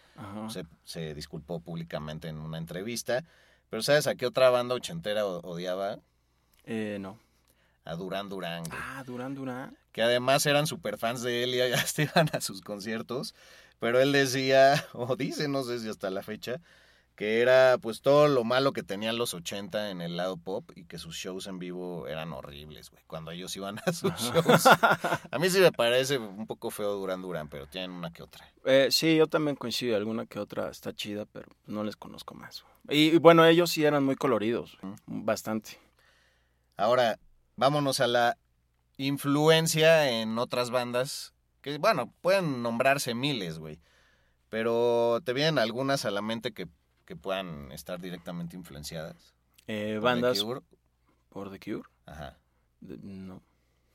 [0.48, 3.24] se, se disculpó públicamente en una entrevista.
[3.68, 5.98] Pero ¿sabes a qué otra banda ochentera odiaba?
[6.64, 7.18] Eh, no.
[7.85, 8.64] A Durán Durán.
[8.64, 8.79] güey.
[8.83, 9.77] Ah, Durán Durán.
[9.93, 13.35] Que además eran super fans de él y hasta iban a sus conciertos.
[13.79, 16.61] Pero él decía, o dice, no sé si hasta la fecha,
[17.16, 20.85] que era pues todo lo malo que tenían los 80 en el lado pop y
[20.85, 24.66] que sus shows en vivo eran horribles, güey, cuando ellos iban a sus shows.
[25.31, 28.47] A mí sí me parece un poco feo Durán Durán, pero tienen una que otra.
[28.64, 29.97] Eh, sí, yo también coincido.
[29.97, 32.64] Alguna que otra está chida, pero no les conozco más.
[32.88, 34.79] Y, y bueno, ellos sí eran muy coloridos.
[35.07, 35.79] Bastante.
[36.77, 37.19] Ahora,
[37.61, 38.38] vámonos a la
[38.96, 43.79] influencia en otras bandas, que bueno, pueden nombrarse miles, güey.
[44.49, 46.66] Pero te vienen algunas a la mente que,
[47.05, 49.35] que puedan estar directamente influenciadas.
[49.66, 50.61] Eh, por The bandas Cure.
[51.29, 51.88] por The Cure.
[52.07, 52.38] Ajá.
[52.81, 53.42] De- no.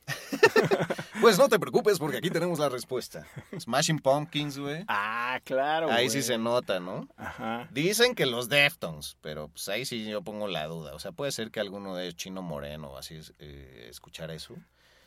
[1.21, 3.25] Pues no te preocupes porque aquí tenemos la respuesta.
[3.57, 4.83] Smashing Pumpkins, güey.
[4.87, 5.89] Ah, claro.
[5.91, 6.23] Ahí sí güey.
[6.23, 7.07] se nota, ¿no?
[7.17, 7.67] Ajá.
[7.71, 10.93] Dicen que los Deftones, pero pues ahí sí yo pongo la duda.
[10.93, 14.55] O sea, puede ser que alguno de ellos, Chino Moreno así, eh, escuchar eso.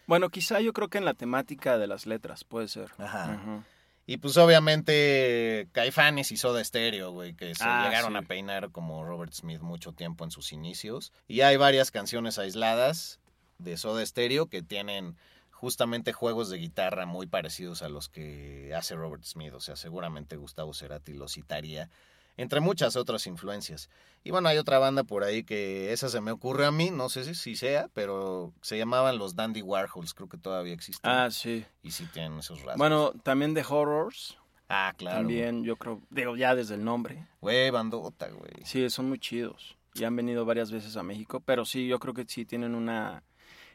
[0.06, 2.90] Bueno, quizá yo creo que en la temática de las letras puede ser.
[2.98, 3.64] Ajá.
[4.06, 8.18] Y pues obviamente Caifanes y Soda Stereo, güey, que se Ah, llegaron sí.
[8.18, 11.12] a peinar como Robert Smith mucho tiempo en sus inicios.
[11.28, 13.20] Y hay varias canciones aisladas
[13.58, 15.16] de Soda Stereo que tienen
[15.50, 19.52] justamente juegos de guitarra muy parecidos a los que hace Robert Smith.
[19.54, 21.90] O sea, seguramente Gustavo Cerati los citaría,
[22.36, 23.90] entre muchas otras influencias.
[24.22, 27.08] Y bueno, hay otra banda por ahí que esa se me ocurre a mí, no
[27.08, 31.10] sé si, si sea, pero se llamaban los Dandy Warhols, creo que todavía existen.
[31.10, 31.64] Ah, sí.
[31.82, 32.78] y sí tienen esos rasgos.
[32.78, 34.38] Bueno, también de Horrors.
[34.68, 35.18] ah, claro.
[35.18, 37.26] También, yo creo, digo, ya desde el nombre.
[37.40, 38.52] Güey, bandota, güey.
[38.64, 39.76] Sí, son muy chidos.
[39.94, 43.24] Y han venido varias veces a México, pero sí, yo creo que sí tienen una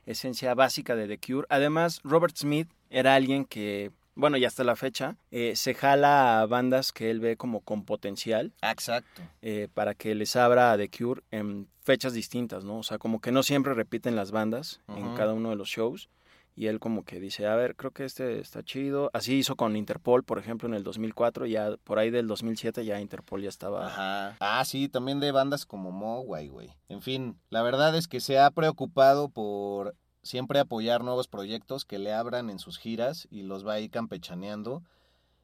[0.06, 1.48] esencia básica de The Cure.
[1.50, 6.46] Además, Robert Smith era alguien que, bueno, y hasta la fecha, eh, se jala a
[6.46, 9.22] bandas que él ve como con potencial exacto.
[9.42, 12.80] eh, para que les abra a The Cure en fechas distintas, ¿no?
[12.80, 16.10] O sea, como que no siempre repiten las bandas en cada uno de los shows.
[16.56, 19.10] Y él como que dice, a ver, creo que este está chido.
[19.14, 21.48] Así hizo con Interpol, por ejemplo, en el 2004.
[21.48, 23.88] Ya por ahí del 2007 ya Interpol ya estaba...
[23.88, 24.38] Ajá.
[24.40, 26.70] Ah, sí, también de bandas como Mogwai, güey.
[26.90, 32.00] En fin, la verdad es que se ha preocupado por siempre apoyar nuevos proyectos que
[32.00, 34.82] le abran en sus giras y los va ahí campechaneando.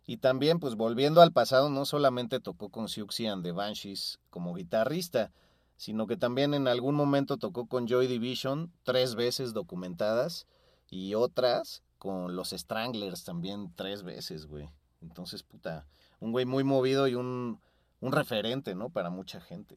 [0.05, 4.55] Y también, pues volviendo al pasado, no solamente tocó con Siouxsie and the Banshees como
[4.55, 5.31] guitarrista,
[5.75, 10.47] sino que también en algún momento tocó con Joy Division, tres veces documentadas,
[10.89, 14.69] y otras con los Stranglers también tres veces, güey.
[15.01, 15.85] Entonces, puta,
[16.19, 17.61] un güey muy movido y un,
[17.99, 18.89] un referente, ¿no?
[18.89, 19.75] Para mucha gente.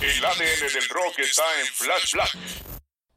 [0.00, 2.69] El ADN del rock está en Flash Black.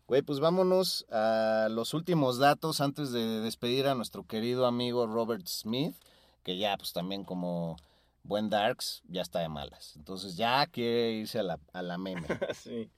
[0.07, 5.47] Güey, pues vámonos a los últimos datos antes de despedir a nuestro querido amigo Robert
[5.47, 5.95] Smith,
[6.43, 7.77] que ya pues también como
[8.23, 9.93] buen Darks ya está de malas.
[9.95, 12.27] Entonces ya quiere irse a la, a la meme.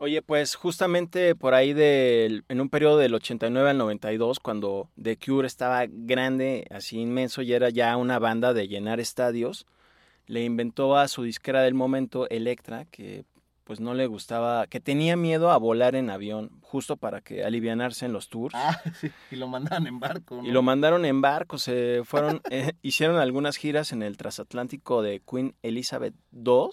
[0.00, 5.18] Oye, pues justamente por ahí del, en un periodo del 89 al 92, cuando The
[5.18, 9.66] Cure estaba grande, así inmenso, y era ya una banda de llenar estadios,
[10.26, 13.24] le inventó a su disquera del momento, Electra, que
[13.68, 18.06] pues no le gustaba, que tenía miedo a volar en avión, justo para que alivianarse
[18.06, 18.54] en los tours.
[18.56, 20.40] Ah, sí, y lo mandaron en barco.
[20.42, 25.20] Y lo mandaron en barco, se fueron, eh, hicieron algunas giras en el transatlántico de
[25.20, 26.70] Queen Elizabeth II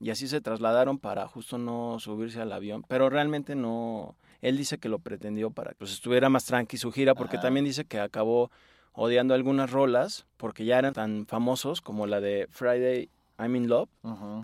[0.00, 4.78] y así se trasladaron para justo no subirse al avión, pero realmente no, él dice
[4.78, 8.00] que lo pretendió para que pues, estuviera más tranqui su gira, porque también dice que
[8.00, 8.50] acabó
[8.94, 13.88] odiando algunas rolas porque ya eran tan famosos como la de Friday I'm in Love,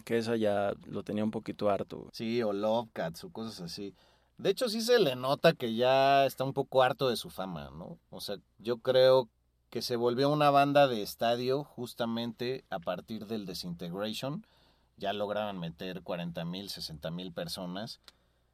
[0.04, 2.08] que esa ya lo tenía un poquito harto.
[2.12, 3.94] Sí, o Love Cats o cosas así.
[4.38, 7.70] De hecho, sí se le nota que ya está un poco harto de su fama,
[7.72, 7.98] ¿no?
[8.10, 9.28] O sea, yo creo
[9.70, 14.46] que se volvió una banda de estadio justamente a partir del Disintegration.
[14.98, 18.00] Ya lograban meter 40 mil, 60 mil personas.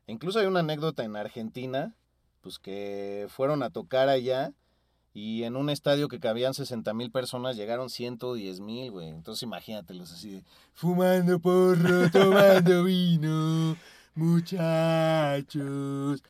[0.07, 1.95] E incluso hay una anécdota en Argentina,
[2.41, 4.53] pues que fueron a tocar allá
[5.15, 9.09] y en un estadio que cabían 60 mil personas llegaron 110 mil, güey.
[9.09, 10.45] Entonces imagínatelos así de
[10.75, 13.77] fumando porro, tomando vino,
[14.15, 15.59] muchachos.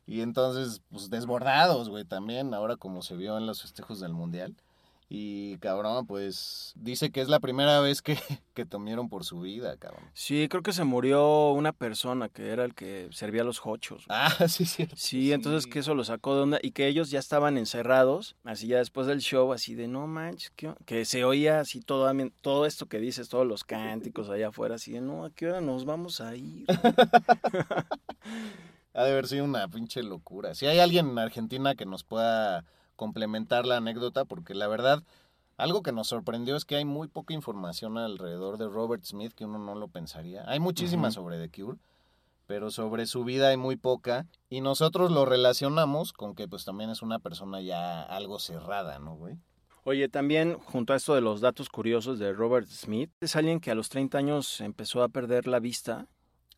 [0.07, 4.55] Y entonces, pues desbordados, güey, también, ahora como se vio en los festejos del Mundial.
[5.11, 8.15] Y cabrón, pues dice que es la primera vez que,
[8.53, 10.03] que tomieron por su vida, cabrón.
[10.13, 14.05] Sí, creo que se murió una persona que era el que servía los hochos.
[14.07, 14.87] Ah, sí, sí.
[14.95, 18.67] Sí, entonces que eso lo sacó de onda y que ellos ya estaban encerrados, así
[18.67, 20.53] ya después del show, así de no manches,
[20.85, 24.91] que se oía así todo, todo esto que dices, todos los cánticos allá afuera, así
[24.91, 26.67] de no, ¿a qué hora nos vamos a ir?
[28.93, 30.53] ha de haber sido una pinche locura.
[30.53, 32.63] Si hay alguien en Argentina que nos pueda
[32.99, 35.01] complementar la anécdota, porque la verdad,
[35.55, 39.45] algo que nos sorprendió es que hay muy poca información alrededor de Robert Smith que
[39.45, 40.43] uno no lo pensaría.
[40.47, 41.77] Hay muchísima sobre The Cure,
[42.45, 46.89] pero sobre su vida hay muy poca y nosotros lo relacionamos con que pues también
[46.89, 49.37] es una persona ya algo cerrada, ¿no, güey?
[49.85, 53.71] Oye, también junto a esto de los datos curiosos de Robert Smith, es alguien que
[53.71, 56.05] a los 30 años empezó a perder la vista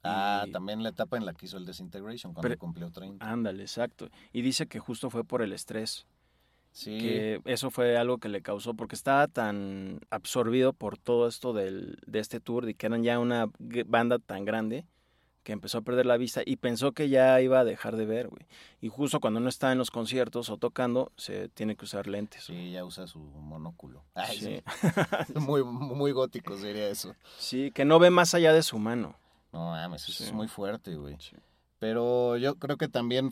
[0.03, 3.29] Ah, también la etapa en la que hizo el Disintegration, cuando cumplió 30.
[3.29, 4.09] Ándale, exacto.
[4.33, 6.07] Y dice que justo fue por el estrés.
[6.72, 6.99] Sí.
[6.99, 11.99] Que eso fue algo que le causó, porque estaba tan absorbido por todo esto del,
[12.05, 13.49] de este tour, y que eran ya una
[13.86, 14.86] banda tan grande,
[15.43, 18.28] que empezó a perder la vista y pensó que ya iba a dejar de ver,
[18.28, 18.45] güey.
[18.80, 22.43] Y justo cuando no está en los conciertos o tocando, se tiene que usar lentes.
[22.43, 24.03] Sí, ya usa su monóculo.
[24.13, 25.39] Ay, sí.
[25.39, 27.15] muy, muy gótico sería eso.
[27.38, 29.17] Sí, que no ve más allá de su mano.
[29.51, 31.17] No mames, eso es muy fuerte, güey.
[31.80, 33.32] Pero yo creo que también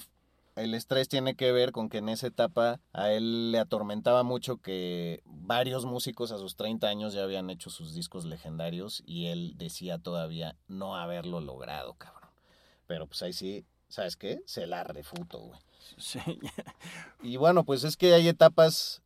[0.59, 4.57] el estrés tiene que ver con que en esa etapa a él le atormentaba mucho
[4.57, 9.53] que varios músicos a sus 30 años ya habían hecho sus discos legendarios y él
[9.57, 12.29] decía todavía no haberlo logrado, cabrón.
[12.87, 14.41] Pero pues ahí sí, ¿sabes qué?
[14.45, 15.59] Se la refuto, güey.
[15.97, 16.19] Sí.
[17.23, 19.01] y bueno, pues es que hay etapas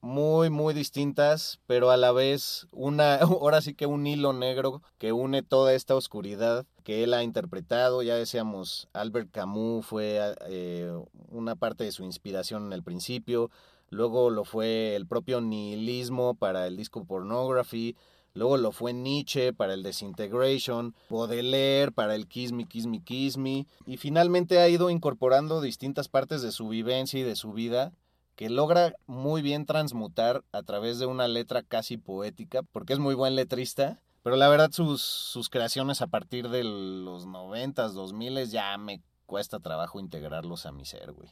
[0.00, 5.12] muy, muy distintas, pero a la vez una, ahora sí que un hilo negro que
[5.12, 8.02] une toda esta oscuridad que él ha interpretado.
[8.02, 10.90] Ya decíamos, Albert Camus fue eh,
[11.28, 13.50] una parte de su inspiración en el principio,
[13.90, 17.94] luego lo fue el propio nihilismo para el disco Pornography,
[18.32, 23.36] luego lo fue Nietzsche para el Disintegration, Baudelaire para el Kiss Me, Kiss Me, Kiss
[23.36, 27.92] Me, y finalmente ha ido incorporando distintas partes de su vivencia y de su vida
[28.34, 33.14] que logra muy bien transmutar a través de una letra casi poética, porque es muy
[33.14, 38.50] buen letrista, pero la verdad sus, sus creaciones a partir de los noventas, dos miles,
[38.50, 41.30] ya me cuesta trabajo integrarlos a mi ser, güey.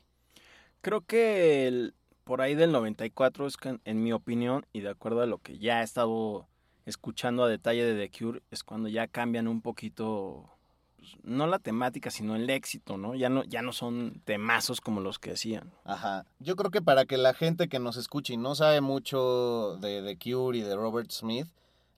[0.80, 1.94] Creo que el,
[2.24, 5.58] por ahí del 94 es que, en mi opinión, y de acuerdo a lo que
[5.58, 6.48] ya he estado
[6.86, 10.48] escuchando a detalle de The Cure, es cuando ya cambian un poquito
[10.96, 13.14] pues, no la temática, sino el éxito, ¿no?
[13.14, 15.70] Ya no, ya no son temazos como los que hacían.
[15.84, 16.24] Ajá.
[16.38, 20.00] Yo creo que para que la gente que nos escuche y no sabe mucho de
[20.00, 21.48] The Cure y de Robert Smith,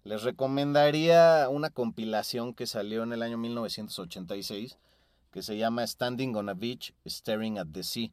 [0.05, 4.79] les recomendaría una compilación que salió en el año 1986
[5.31, 8.11] que se llama Standing on a Beach, Staring at the Sea.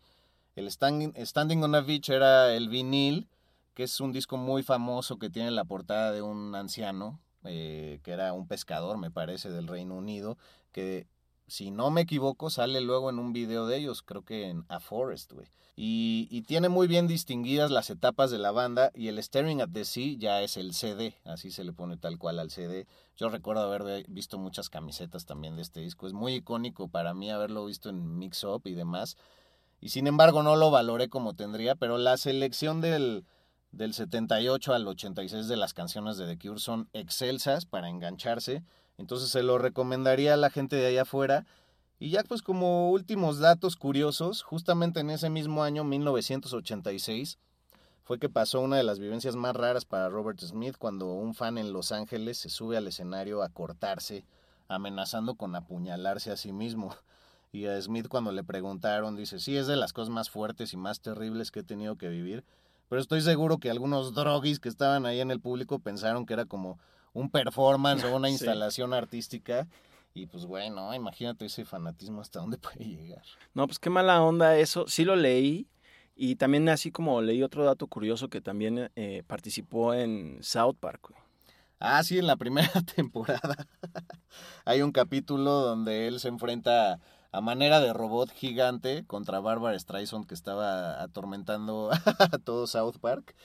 [0.56, 3.28] El Standing, Standing on a Beach era el vinil,
[3.74, 8.12] que es un disco muy famoso que tiene la portada de un anciano, eh, que
[8.12, 10.38] era un pescador, me parece, del Reino Unido,
[10.72, 11.08] que
[11.48, 14.80] si no me equivoco sale luego en un video de ellos, creo que en A
[14.80, 15.48] Forest, güey.
[15.78, 19.84] Y, tiene muy bien distinguidas las etapas de la banda y el Staring at the
[19.84, 22.88] Sea ya es el CD, así se le pone tal cual al CD.
[23.18, 27.30] Yo recuerdo haber visto muchas camisetas también de este disco, es muy icónico para mí
[27.30, 29.18] haberlo visto en Mix Up y demás.
[29.82, 33.26] Y sin embargo no lo valoré como tendría, pero la selección del,
[33.72, 38.64] del 78 al 86 de las canciones de The Cure son excelsas para engancharse.
[38.98, 41.46] Entonces se lo recomendaría a la gente de allá afuera.
[42.00, 47.40] Y ya pues como últimos datos curiosos, justamente en ese mismo año, 1986,
[48.04, 51.58] fue que pasó una de las vivencias más raras para Robert Smith cuando un fan
[51.58, 54.26] en Los Ángeles se sube al escenario a cortarse,
[54.68, 56.96] amenazando con apuñalarse a sí mismo.
[57.52, 60.78] Y a Smith cuando le preguntaron, dice, sí, es de las cosas más fuertes y
[60.78, 62.44] más terribles que he tenido que vivir,
[62.90, 66.44] pero estoy seguro que algunos droguis que estaban ahí en el público pensaron que era
[66.44, 66.80] como
[67.16, 68.34] un performance o una Sí.
[68.34, 69.68] instalación artística.
[70.14, 73.24] Y pues bueno, imagínate ese fanatismo hasta dónde puede llegar.
[73.56, 74.88] No, pues qué mala onda eso.
[74.88, 75.68] Sí lo leí.
[76.16, 81.14] Y también así como leí otro dato curioso que también eh, participó en South Park.
[81.80, 83.68] Ah, sí, en la primera temporada
[84.64, 87.00] hay un capítulo donde él se enfrenta
[87.34, 91.90] a manera de robot gigante contra Barbara Streisand que estaba atormentando
[92.32, 93.36] a todo South Park.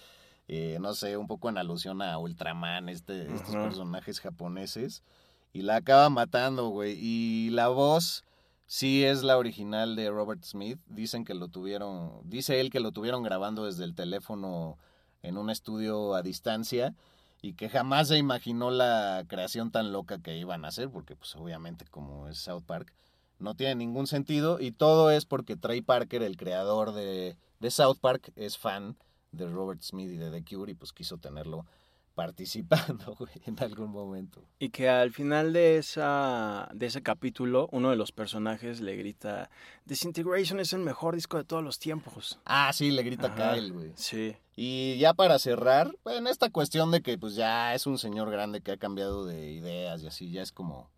[0.52, 5.04] Eh, no sé, un poco en alusión a Ultraman, este, estos personajes japoneses.
[5.52, 6.98] Y la acaba matando, güey.
[7.00, 8.24] Y la voz
[8.66, 10.80] sí es la original de Robert Smith.
[10.88, 14.76] Dicen que lo tuvieron, dice él que lo tuvieron grabando desde el teléfono
[15.22, 16.96] en un estudio a distancia
[17.40, 21.36] y que jamás se imaginó la creación tan loca que iban a hacer, porque pues
[21.36, 22.92] obviamente como es South Park,
[23.38, 27.98] no tiene ningún sentido y todo es porque Trey Parker, el creador de, de South
[28.00, 28.96] Park, es fan
[29.32, 31.66] de Robert Smith y de The Cure y pues quiso tenerlo
[32.14, 34.42] participando güey, en algún momento.
[34.58, 39.50] Y que al final de, esa, de ese capítulo, uno de los personajes le grita,
[39.86, 42.38] Disintegration es el mejor disco de todos los tiempos.
[42.44, 43.92] Ah, sí, le grita Ajá, Kyle, güey.
[43.94, 44.36] Sí.
[44.54, 48.60] Y ya para cerrar, en esta cuestión de que pues ya es un señor grande
[48.60, 50.90] que ha cambiado de ideas y así, ya es como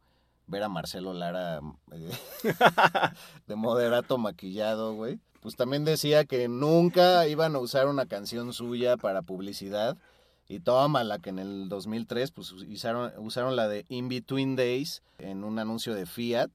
[0.49, 1.61] ver a Marcelo Lara
[1.93, 2.11] eh,
[3.47, 5.21] de moderato maquillado, güey.
[5.43, 9.99] Pues también decía que nunca iban a usar una canción suya para publicidad.
[10.49, 15.03] Y toma la que en el 2003 pues usaron, usaron la de In Between Days
[15.19, 16.51] en un anuncio de Fiat.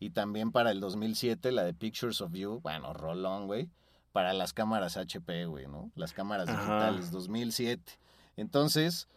[0.00, 3.70] Y también para el 2007 la de Pictures of You, bueno, rolón, güey
[4.12, 5.90] para las cámaras HP, güey, ¿no?
[5.96, 6.60] Las cámaras Ajá.
[6.60, 7.98] digitales, 2007.
[8.36, 9.08] Entonces,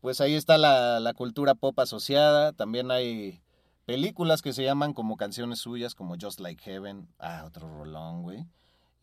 [0.00, 2.52] pues ahí está la, la cultura pop asociada.
[2.52, 3.40] También hay
[3.84, 7.08] películas que se llaman como canciones suyas, como Just Like Heaven.
[7.18, 8.46] Ah, otro rolón, güey.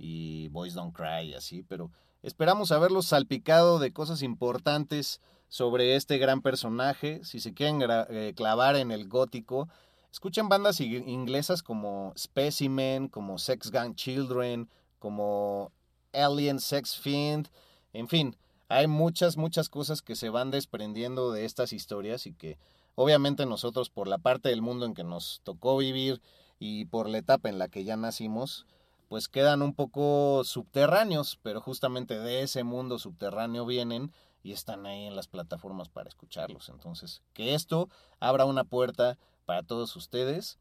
[0.04, 1.64] Y Boys Don't Cry así.
[1.64, 1.91] Pero
[2.24, 7.22] esperamos haberlos salpicado de cosas importantes sobre este gran personaje.
[7.24, 9.70] Si se quieren eh, clavar en el gótico,
[10.12, 15.72] escuchen bandas ing- inglesas como Specimen, como Sex Gun Children, como
[16.14, 17.49] Alien Sex Fiend,
[17.93, 18.36] en fin,
[18.70, 22.58] hay muchas, muchas cosas que se van desprendiendo de estas historias y que
[22.95, 26.22] obviamente nosotros por la parte del mundo en que nos tocó vivir
[26.60, 28.66] y por la etapa en la que ya nacimos,
[29.12, 35.03] pues quedan un poco subterráneos, pero justamente de ese mundo subterráneo vienen y están ahí
[35.03, 36.70] en las plataformas para escucharlos.
[36.70, 37.89] Entonces, que esto
[38.22, 40.59] abra una puerta para todos ustedes.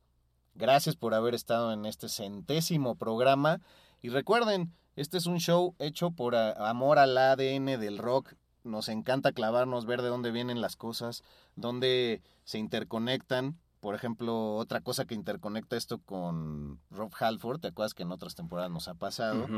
[0.56, 3.60] Gracias por haber estado en este centésimo programa.
[4.02, 8.34] Y recuerden, este es un show hecho por amor al ADN del rock.
[8.64, 11.22] Nos encanta clavarnos, ver de dónde vienen las cosas,
[11.54, 13.60] dónde se interconectan.
[13.80, 18.34] Por ejemplo, otra cosa que interconecta esto con Rob Halford, ¿te acuerdas que en otras
[18.34, 19.48] temporadas nos ha pasado?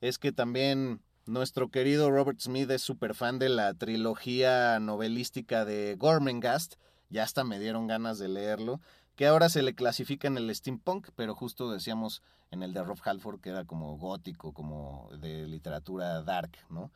[0.00, 5.96] Es que también nuestro querido Robert Smith es súper fan de la trilogía novelística de
[5.98, 6.76] Gormenghast.
[7.10, 8.80] Ya hasta me dieron ganas de leerlo.
[9.16, 12.98] Que ahora se le clasifica en el steampunk, pero justo decíamos en el de Rob
[13.02, 16.92] Halford que era como gótico, como de literatura dark, ¿no?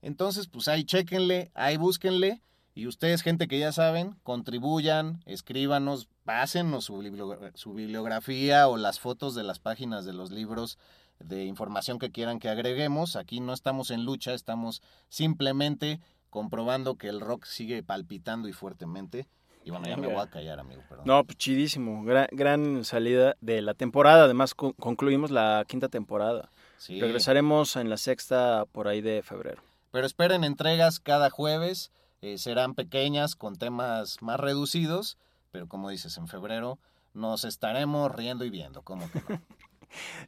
[0.00, 2.42] Entonces, pues ahí chéquenle, ahí búsquenle.
[2.74, 8.98] Y ustedes, gente que ya saben, contribuyan, escríbanos, pásennos su, bibliogra- su bibliografía o las
[8.98, 10.78] fotos de las páginas de los libros
[11.20, 13.16] de información que quieran que agreguemos.
[13.16, 16.00] Aquí no estamos en lucha, estamos simplemente
[16.30, 19.26] comprobando que el rock sigue palpitando y fuertemente.
[19.64, 21.04] Y bueno, ya me voy a callar, amigo, perdón.
[21.06, 22.02] No, pues chidísimo.
[22.04, 24.24] Gran, gran salida de la temporada.
[24.24, 26.50] Además, con- concluimos la quinta temporada.
[26.78, 27.00] Sí.
[27.00, 29.62] Regresaremos en la sexta por ahí de febrero.
[29.92, 31.92] Pero esperen entregas cada jueves.
[32.22, 35.18] Eh, serán pequeñas, con temas más reducidos.
[35.50, 36.78] Pero como dices, en febrero
[37.12, 38.80] nos estaremos riendo y viendo.
[38.82, 39.40] ¿Cómo que no?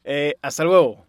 [0.04, 1.06] Eh, hasta luego.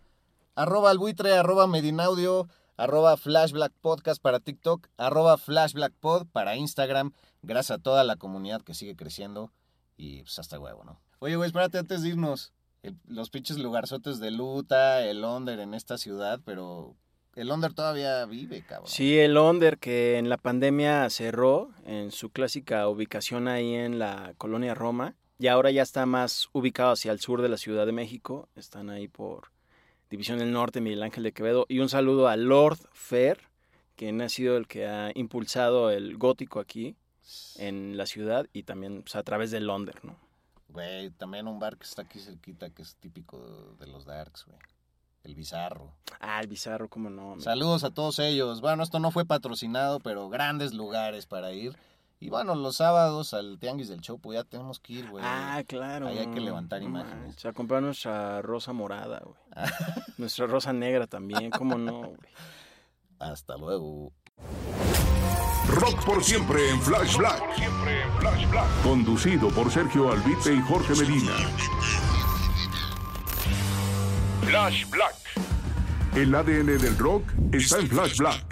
[0.56, 7.12] arroba albuitre, arroba medinaudio, arroba flashblack podcast para TikTok, arroba flashblackpod para Instagram.
[7.42, 9.52] Gracias a toda la comunidad que sigue creciendo
[9.98, 11.02] y pues hasta huevo, ¿no?
[11.20, 12.54] Oye, güey, espérate antes de irnos.
[12.82, 16.96] El- los pinches lugarzotes de Luta, el Onder en esta ciudad, pero
[17.36, 18.88] el Onder todavía vive, cabrón.
[18.88, 24.34] Sí, el Onder que en la pandemia cerró en su clásica ubicación ahí en la
[24.38, 27.92] colonia Roma y ahora ya está más ubicado hacia el sur de la Ciudad de
[27.92, 28.48] México.
[28.56, 29.52] Están ahí por
[30.10, 31.66] División del Norte, Miguel Ángel de Quevedo.
[31.68, 33.40] Y un saludo a Lord Fer,
[33.98, 36.96] quien ha sido el que ha impulsado el gótico aquí
[37.58, 40.16] en la ciudad y también pues, a través del Londres, ¿no?
[40.70, 44.58] Güey, también un bar que está aquí cerquita que es típico de los Darks, güey.
[45.26, 45.92] El Bizarro.
[46.20, 47.32] Ah, el Bizarro, cómo no.
[47.32, 47.42] amigo.
[47.42, 48.62] Saludos a todos ellos.
[48.62, 51.76] Bueno, esto no fue patrocinado, pero grandes lugares para ir.
[52.20, 55.24] Y bueno, los sábados al Tianguis del Chopo ya tenemos que ir, güey.
[55.28, 56.08] Ah, claro.
[56.08, 57.26] Ahí hay que levantar No imágenes.
[57.26, 59.36] manches, a comprar nuestra rosa morada, güey.
[60.18, 62.18] nuestra rosa negra también, cómo no, güey.
[63.20, 64.12] Hasta luego.
[65.68, 67.42] Rock por siempre en Flash Black.
[68.84, 71.34] Conducido por Sergio Albite y Jorge Medina.
[74.46, 75.16] Flash Black.
[76.16, 78.44] El ADN del rock está en Flash Black.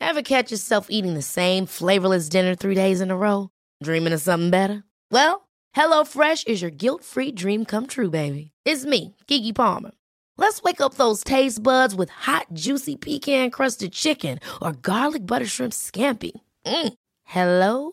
[0.00, 3.50] Ever catch yourself eating the same flavorless dinner three days in a row?
[3.80, 4.82] Dreaming of something better?
[5.12, 8.50] Well, HelloFresh is your guilt-free dream come true, baby.
[8.64, 9.92] It's me, Kiki Palmer.
[10.36, 15.74] Let's wake up those taste buds with hot, juicy pecan-crusted chicken or garlic butter shrimp
[15.74, 16.32] scampi.
[16.66, 16.94] Mm.
[17.24, 17.92] Hello